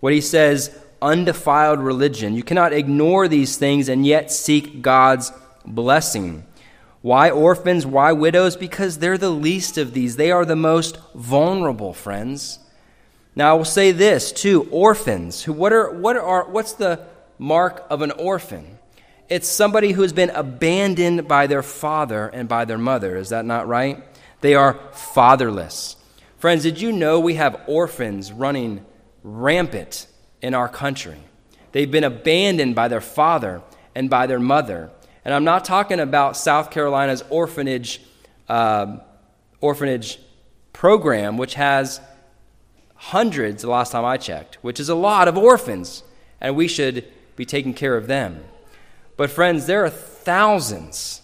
[0.00, 2.34] what he says undefiled religion.
[2.34, 5.32] You cannot ignore these things and yet seek God's
[5.66, 6.46] blessing.
[7.02, 7.84] Why orphans?
[7.84, 8.56] Why widows?
[8.56, 10.16] Because they're the least of these.
[10.16, 12.60] They are the most vulnerable, friends.
[13.34, 15.42] Now I will say this too: orphans.
[15.42, 15.52] Who?
[15.52, 15.90] What are?
[15.90, 16.48] What are?
[16.48, 17.04] What's the
[17.38, 18.78] mark of an orphan?
[19.28, 23.16] It's somebody who has been abandoned by their father and by their mother.
[23.16, 24.04] Is that not right?
[24.40, 25.96] They are fatherless.
[26.38, 28.84] Friends, did you know we have orphans running
[29.22, 30.06] rampant
[30.42, 31.18] in our country?
[31.72, 33.62] They've been abandoned by their father
[33.94, 34.90] and by their mother.
[35.24, 38.02] And I'm not talking about South Carolina's orphanage,
[38.48, 38.98] uh,
[39.60, 40.18] orphanage
[40.72, 42.00] program, which has
[42.94, 46.02] hundreds the last time I checked, which is a lot of orphans,
[46.40, 47.04] and we should
[47.36, 48.44] be taking care of them.
[49.16, 51.22] But, friends, there are thousands,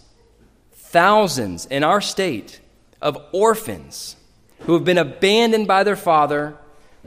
[0.71, 2.59] thousands in our state
[3.01, 4.15] of orphans
[4.61, 6.57] who have been abandoned by their father,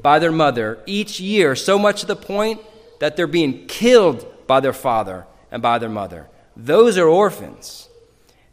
[0.00, 2.60] by their mother, each year, so much to the point
[3.00, 6.28] that they're being killed by their father and by their mother.
[6.56, 7.88] Those are orphans.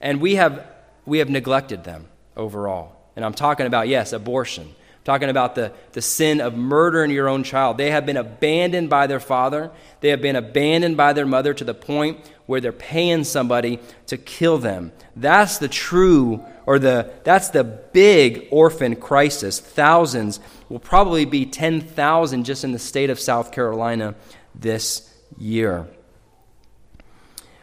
[0.02, 0.66] And we have,
[1.06, 2.96] we have neglected them overall.
[3.16, 4.64] And I'm talking about, yes, abortion.
[4.64, 7.78] I'm talking about the, the sin of murdering your own child.
[7.78, 9.72] They have been abandoned by their father,
[10.02, 14.18] they have been abandoned by their mother to the point where they're paying somebody to
[14.18, 14.92] kill them.
[15.16, 19.60] That's the true, or the, that's the big orphan crisis.
[19.60, 20.40] Thousands
[20.70, 24.16] will probably be 10,000 just in the state of South Carolina
[24.56, 25.88] this year.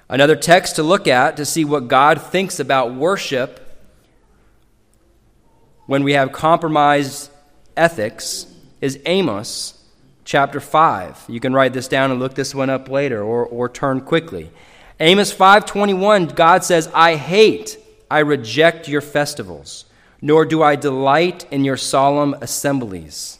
[0.08, 3.62] Another text to look at to see what God thinks about worship
[5.86, 7.30] when we have compromised
[7.76, 8.46] ethics
[8.80, 9.82] is Amos
[10.24, 11.24] chapter 5.
[11.28, 14.50] You can write this down and look this one up later or, or turn quickly.
[14.98, 17.78] Amos 5:21 God says, "I hate,
[18.10, 19.84] I reject your festivals,
[20.20, 23.38] nor do I delight in your solemn assemblies.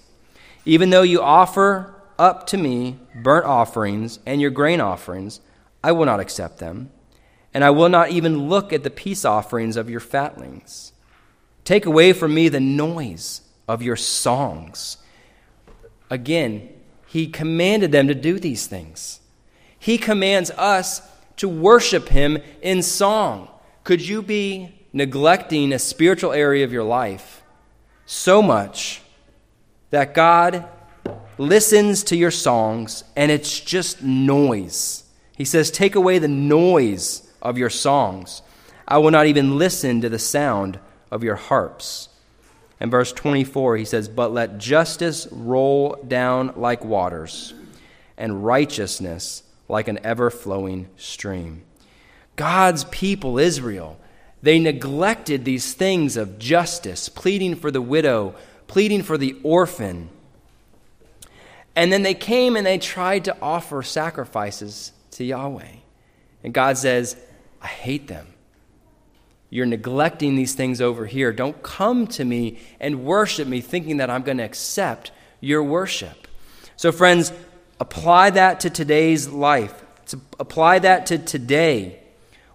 [0.65, 5.41] Even though you offer up to me burnt offerings and your grain offerings,
[5.83, 6.91] I will not accept them,
[7.55, 10.93] and I will not even look at the peace offerings of your fatlings.
[11.65, 14.99] Take away from me the noise of your songs.
[16.11, 16.69] Again,
[17.07, 19.21] he commanded them to do these things.
[19.79, 21.03] He commands us
[21.37, 23.49] to worship him in song.
[23.85, 27.43] Could you be neglecting a spiritual area of your life
[28.07, 29.03] so much
[29.91, 30.67] that God
[31.37, 35.05] listens to your songs and it's just noise?
[35.37, 38.41] He says, Take away the noise of your songs.
[38.89, 40.79] I will not even listen to the sound
[41.11, 42.09] of your harps.
[42.81, 47.53] In verse 24, he says, But let justice roll down like waters,
[48.17, 51.65] and righteousness like an ever flowing stream.
[52.37, 53.99] God's people, Israel,
[54.43, 58.35] they neglected these things of justice, pleading for the widow,
[58.67, 60.09] pleading for the orphan.
[61.75, 65.77] And then they came and they tried to offer sacrifices to Yahweh.
[66.43, 67.17] And God says,
[67.61, 68.29] I hate them.
[69.51, 71.33] You're neglecting these things over here.
[71.33, 76.27] Don't come to me and worship me thinking that I'm going to accept your worship.
[76.77, 77.33] So, friends,
[77.81, 79.85] apply that to today's life.
[80.39, 82.01] Apply that to today.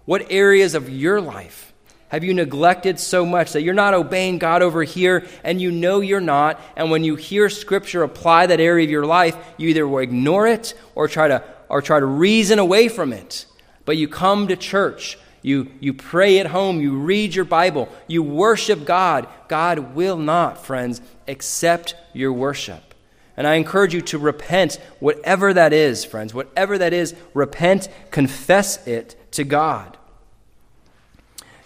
[0.04, 1.71] What areas of your life
[2.12, 6.00] have you neglected so much that you're not obeying God over here and you know
[6.00, 6.60] you're not?
[6.76, 10.46] And when you hear Scripture apply that area of your life, you either will ignore
[10.46, 13.46] it or try to or try to reason away from it.
[13.86, 18.22] But you come to church, you, you pray at home, you read your Bible, you
[18.22, 19.26] worship God.
[19.48, 22.94] God will not, friends, accept your worship.
[23.38, 28.86] And I encourage you to repent, whatever that is, friends, whatever that is, repent, confess
[28.86, 29.96] it to God.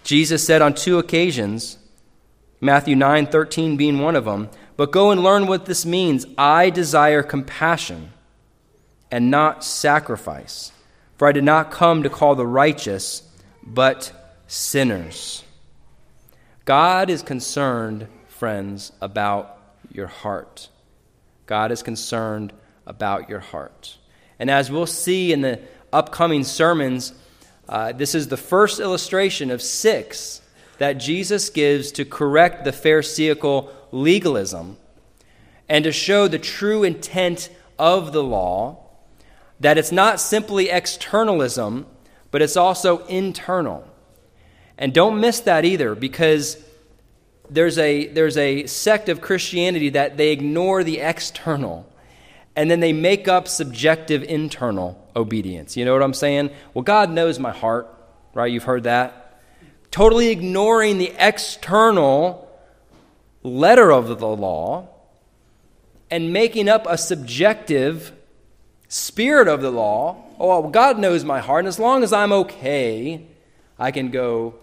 [0.07, 1.79] Jesus said on two occasions,
[2.61, 6.25] Matthew 9 13 being one of them, but go and learn what this means.
[6.39, 8.13] I desire compassion
[9.11, 10.71] and not sacrifice.
[11.17, 13.29] For I did not come to call the righteous,
[13.65, 14.13] but
[14.47, 15.43] sinners.
[16.65, 19.59] God is concerned, friends, about
[19.91, 20.69] your heart.
[21.47, 22.53] God is concerned
[22.87, 23.99] about your heart.
[24.39, 25.61] And as we'll see in the
[25.93, 27.13] upcoming sermons,
[27.69, 30.41] uh, this is the first illustration of six
[30.79, 34.77] that Jesus gives to correct the Pharisaical legalism
[35.69, 37.49] and to show the true intent
[37.79, 38.79] of the law
[39.59, 41.87] that it's not simply externalism,
[42.31, 43.89] but it's also internal.
[44.79, 46.63] And don't miss that either, because
[47.49, 51.91] there's a, there's a sect of Christianity that they ignore the external
[52.57, 55.77] and then they make up subjective internal obedience.
[55.77, 56.51] You know what I'm saying?
[56.75, 57.87] Well, God knows my heart,
[58.35, 58.51] right?
[58.51, 59.41] You've heard that.
[59.91, 62.51] Totally ignoring the external
[63.43, 64.89] letter of the law
[66.11, 68.13] and making up a subjective
[68.89, 70.25] spirit of the law.
[70.39, 73.27] Oh, well, God knows my heart, and as long as I'm okay,
[73.79, 74.55] I can go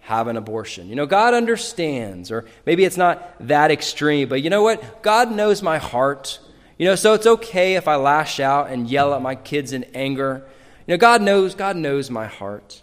[0.00, 0.88] have an abortion.
[0.88, 5.02] You know, God understands, or maybe it's not that extreme, but you know what?
[5.02, 6.38] God knows my heart.
[6.78, 9.84] You know, so it's okay if I lash out and yell at my kids in
[9.94, 10.44] anger.
[10.86, 12.82] You know, God knows, God knows my heart.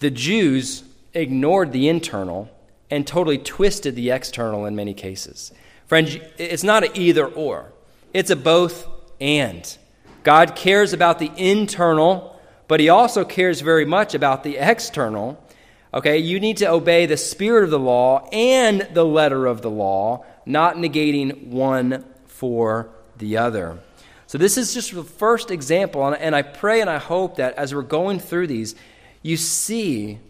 [0.00, 2.50] The Jews ignored the internal
[2.90, 5.52] and totally twisted the external in many cases.
[5.86, 7.72] Friends, it's not an either or,
[8.12, 8.86] it's a both
[9.20, 9.76] and.
[10.22, 12.30] God cares about the internal
[12.70, 15.44] but he also cares very much about the external.
[15.92, 19.68] Okay, you need to obey the spirit of the law and the letter of the
[19.68, 23.78] law, not negating one for the other.
[24.26, 27.74] So, this is just the first example, and I pray and I hope that as
[27.74, 28.74] we're going through these,
[29.22, 30.20] you see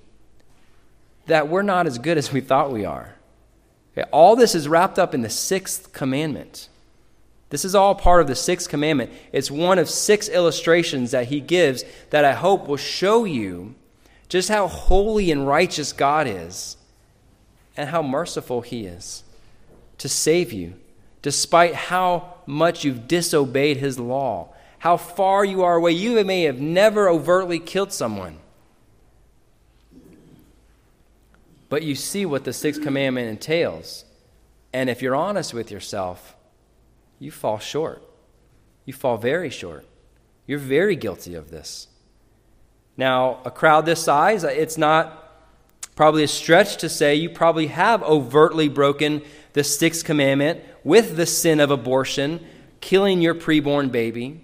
[1.27, 3.15] that we're not as good as we thought we are.
[3.93, 6.69] Okay, all this is wrapped up in the sixth commandment.
[7.51, 9.13] This is all part of the sixth commandment.
[9.33, 13.75] It's one of six illustrations that he gives that I hope will show you
[14.29, 16.77] just how holy and righteous God is
[17.77, 19.25] and how merciful he is
[20.01, 20.75] to save you,
[21.21, 24.49] despite how much you've disobeyed his law,
[24.79, 25.93] how far you are away.
[25.93, 28.39] You may have never overtly killed someone.
[31.69, 34.07] But you see what the sixth commandment entails.
[34.73, 36.35] And if you're honest with yourself,
[37.19, 38.03] you fall short.
[38.87, 39.85] You fall very short.
[40.47, 41.89] You're very guilty of this.
[42.97, 45.21] Now, a crowd this size, it's not
[45.95, 49.21] probably a stretch to say you probably have overtly broken
[49.53, 52.45] the sixth commandment with the sin of abortion,
[52.81, 54.41] killing your preborn baby.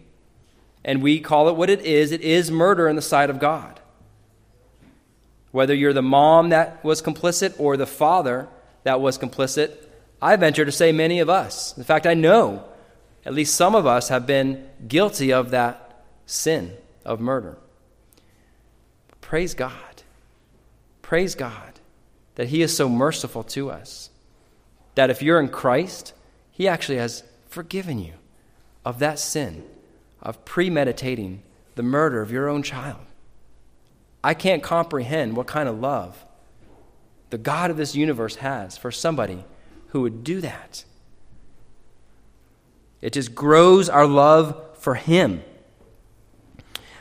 [0.85, 3.81] And we call it what it is it is murder in the sight of God.
[5.51, 8.49] Whether you're the mom that was complicit or the father
[8.85, 9.77] that was complicit,
[10.21, 11.77] I venture to say many of us.
[11.77, 12.65] In fact, I know
[13.25, 17.57] at least some of us have been guilty of that sin of murder.
[19.21, 20.03] Praise God.
[21.03, 21.81] Praise God
[22.37, 24.11] that He is so merciful to us.
[24.97, 26.13] That if you're in Christ,
[26.51, 28.15] He actually has forgiven you
[28.85, 29.65] of that sin
[30.21, 31.43] of premeditating
[31.77, 33.01] the murder of your own child.
[34.25, 36.25] I can't comprehend what kind of love
[37.31, 39.45] the God of this universe has for somebody
[39.89, 40.85] who would do that.
[43.01, 45.43] It just grows our love for Him.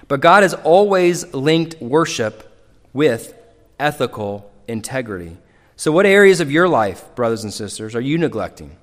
[0.08, 2.52] But God has always linked worship
[2.94, 3.34] with
[3.80, 5.38] ethical integrity.
[5.78, 8.78] So, what areas of your life, brothers and sisters, are you neglecting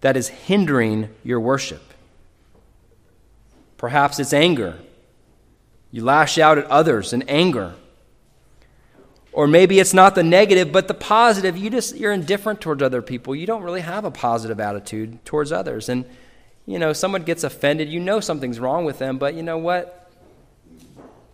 [0.00, 1.82] that is hindering your worship?
[3.76, 4.78] Perhaps it's anger.
[5.90, 7.74] You lash out at others in anger.
[9.32, 11.56] Or maybe it's not the negative, but the positive.
[11.56, 13.34] You just you're indifferent towards other people.
[13.34, 15.88] You don't really have a positive attitude towards others.
[15.88, 16.04] And
[16.64, 20.10] you know, someone gets offended, you know something's wrong with them, but you know what?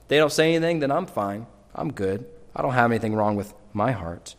[0.09, 1.47] They don't say anything, then I'm fine.
[1.75, 2.27] I'm good.
[2.55, 4.35] I don't have anything wrong with my heart.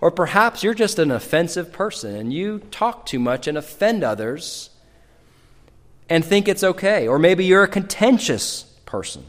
[0.00, 4.70] Or perhaps you're just an offensive person and you talk too much and offend others
[6.08, 7.08] and think it's okay.
[7.08, 9.24] Or maybe you're a contentious person.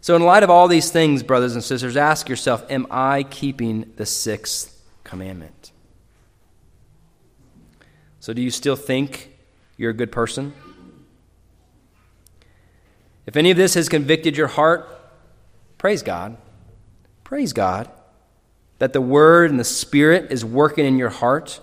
[0.00, 3.92] So, in light of all these things, brothers and sisters, ask yourself Am I keeping
[3.96, 5.72] the sixth commandment?
[8.20, 9.36] So, do you still think
[9.76, 10.54] you're a good person?
[13.26, 14.88] If any of this has convicted your heart,
[15.76, 16.38] praise God.
[17.28, 17.90] Praise God
[18.78, 21.60] that the Word and the Spirit is working in your heart.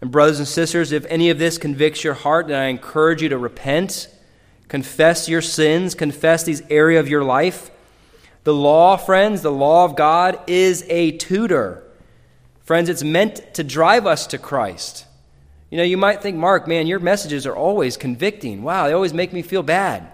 [0.00, 3.28] And, brothers and sisters, if any of this convicts your heart, then I encourage you
[3.28, 4.08] to repent
[4.66, 7.70] Confess your sins, confess these area of your life.
[8.42, 11.84] The law, friends, the law of God is a tutor.
[12.64, 15.06] Friends, it's meant to drive us to Christ.
[15.70, 18.64] You know, you might think, Mark, man, your messages are always convicting.
[18.64, 20.10] Wow, they always make me feel bad.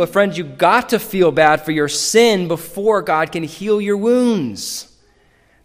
[0.00, 3.98] But, friends, you got to feel bad for your sin before God can heal your
[3.98, 4.96] wounds.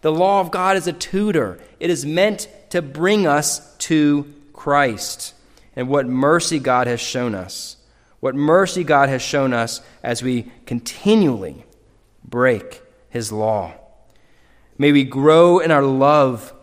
[0.01, 5.33] The law of God is a tutor, it is meant to bring us to Christ
[5.73, 7.77] and what mercy God has shown us.
[8.19, 11.63] What mercy God has shown us as we continually
[12.21, 13.73] break His law.
[14.77, 16.53] May we grow in our love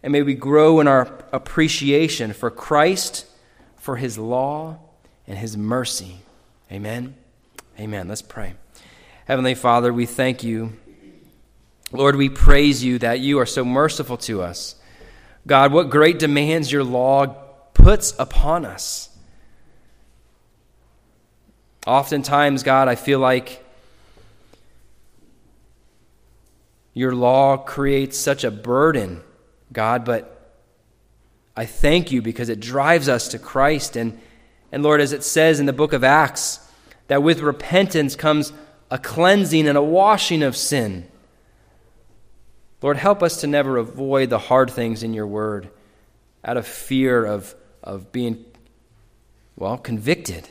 [0.00, 3.26] and may we grow in our appreciation for Christ,
[3.74, 4.78] for His law,
[5.26, 6.20] and His mercy.
[6.70, 7.14] Amen.
[7.78, 8.08] Amen.
[8.08, 8.54] Let's pray.
[9.26, 10.72] Heavenly Father, we thank you.
[11.92, 14.74] Lord, we praise you that you are so merciful to us.
[15.46, 17.26] God, what great demands your law
[17.72, 19.08] puts upon us.
[21.86, 23.64] Oftentimes, God, I feel like
[26.94, 29.22] your law creates such a burden,
[29.72, 30.50] God, but
[31.56, 33.96] I thank you because it drives us to Christ.
[33.96, 34.20] And,
[34.76, 36.60] and Lord, as it says in the book of Acts,
[37.06, 38.52] that with repentance comes
[38.90, 41.08] a cleansing and a washing of sin.
[42.82, 45.70] Lord, help us to never avoid the hard things in your word
[46.44, 48.44] out of fear of, of being,
[49.56, 50.46] well, convicted.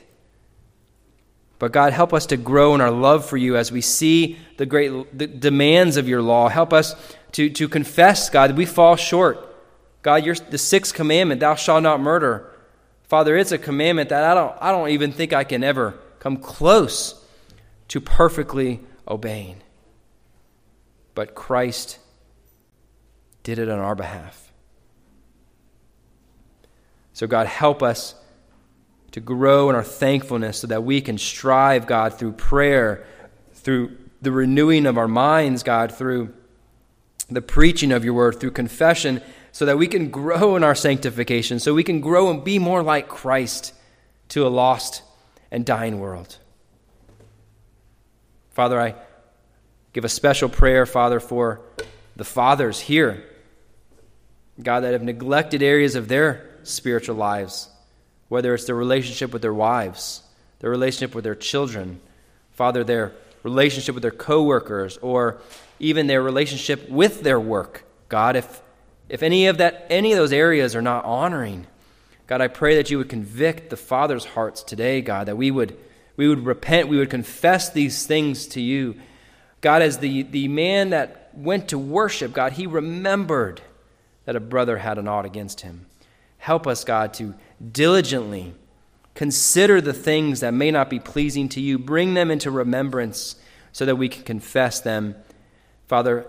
[1.59, 4.65] But God, help us to grow in our love for you as we see the
[4.65, 6.49] great the demands of your law.
[6.49, 6.95] Help us
[7.33, 9.55] to, to confess, God, we fall short.
[10.01, 12.51] God, your, the sixth commandment, thou shalt not murder.
[13.07, 16.37] Father, it's a commandment that I don't, I don't even think I can ever come
[16.37, 17.23] close
[17.89, 19.57] to perfectly obeying.
[21.13, 21.99] But Christ
[23.43, 24.51] did it on our behalf.
[27.13, 28.15] So, God, help us
[29.11, 33.05] to grow in our thankfulness so that we can strive, God, through prayer,
[33.53, 36.33] through the renewing of our minds, God, through
[37.29, 39.21] the preaching of your word, through confession,
[39.55, 42.83] so that we can grow in our sanctification, so we can grow and be more
[42.83, 43.73] like Christ
[44.27, 45.01] to a lost
[45.49, 46.39] and dying world.
[48.49, 48.95] Father, I
[49.93, 51.61] give a special prayer, Father, for
[52.17, 53.23] the fathers here,
[54.61, 57.69] God, that have neglected areas of their spiritual lives
[58.27, 60.21] whether it's their relationship with their wives,
[60.59, 62.01] their relationship with their children,
[62.51, 65.39] Father, their relationship with their coworkers, or
[65.79, 67.85] even their relationship with their work.
[68.09, 68.61] God, if,
[69.09, 71.67] if any of that any of those areas are not honoring,
[72.27, 75.77] God, I pray that you would convict the fathers' hearts today, God, that we would
[76.17, 78.95] we would repent, we would confess these things to you.
[79.61, 83.61] God, as the, the man that went to worship, God, he remembered
[84.25, 85.87] that a brother had an ought against him.
[86.37, 87.33] Help us, God, to
[87.71, 88.53] diligently
[89.13, 91.79] consider the things that may not be pleasing to you.
[91.79, 93.35] Bring them into remembrance
[93.71, 95.15] so that we can confess them,
[95.87, 96.27] Father,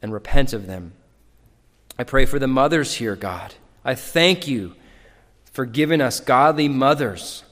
[0.00, 0.92] and repent of them.
[1.98, 3.54] I pray for the mothers here, God.
[3.84, 4.74] I thank you
[5.44, 7.44] for giving us godly mothers.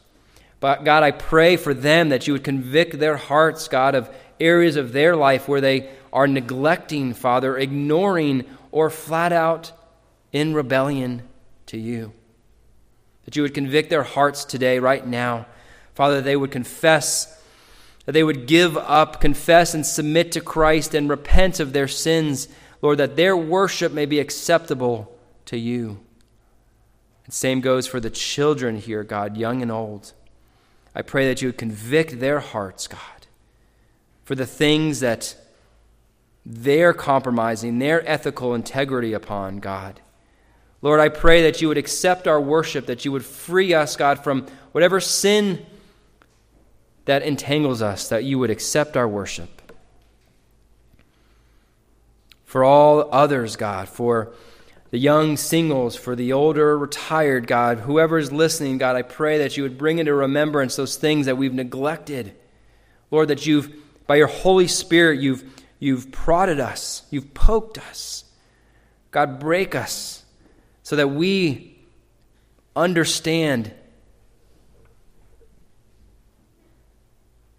[0.61, 4.77] But God, I pray for them that you would convict their hearts, God, of areas
[4.77, 9.73] of their life where they are neglecting, Father, ignoring, or flat out
[10.33, 11.23] in rebellion
[11.67, 12.13] to you
[13.31, 15.47] that you would convict their hearts today, right now.
[15.95, 17.41] Father, they would confess,
[18.05, 22.49] that they would give up, confess, and submit to Christ and repent of their sins,
[22.83, 25.17] Lord, that their worship may be acceptable
[25.47, 26.01] to you.
[27.25, 30.13] And same goes for the children here, God, young and old.
[30.95, 33.27] I pray that you would convict their hearts, God,
[34.25, 35.37] for the things that
[36.45, 40.01] they're compromising their ethical integrity upon, God.
[40.83, 44.25] Lord, I pray that you would accept our worship, that you would free us, God,
[44.25, 45.65] from whatever sin
[47.05, 49.60] that entangles us, that you would accept our worship.
[52.51, 54.33] For all others, God, for
[54.91, 59.57] the young singles, for the older retired, God, whoever is listening, God, I pray that
[59.57, 62.35] you would bring into remembrance those things that we've neglected.
[63.13, 63.73] Lord, that you've,
[64.09, 65.45] by your Holy Spirit, you've,
[65.79, 68.25] you've prodded us, you've poked us.
[69.13, 70.25] God, break us
[70.83, 71.79] so that we
[72.75, 73.73] understand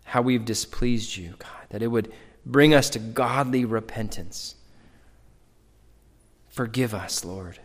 [0.04, 2.12] how we've displeased you, God, that it would
[2.46, 4.56] bring us to godly repentance.
[6.52, 7.60] Forgive us, Lord.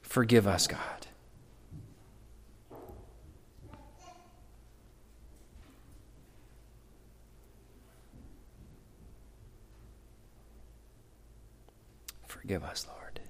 [0.00, 1.06] Forgive us, God.
[12.26, 13.20] Forgive us, Lord.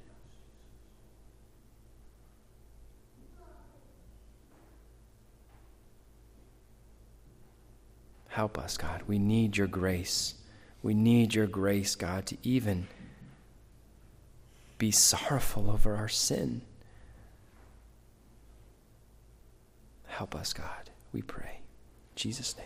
[8.28, 9.02] Help us, God.
[9.08, 10.34] We need your grace.
[10.80, 12.86] We need your grace, God, to even
[14.78, 16.62] be sorrowful over our sin.
[20.06, 20.90] Help us, God.
[21.12, 21.60] We pray.
[21.60, 22.56] In Jesus' name.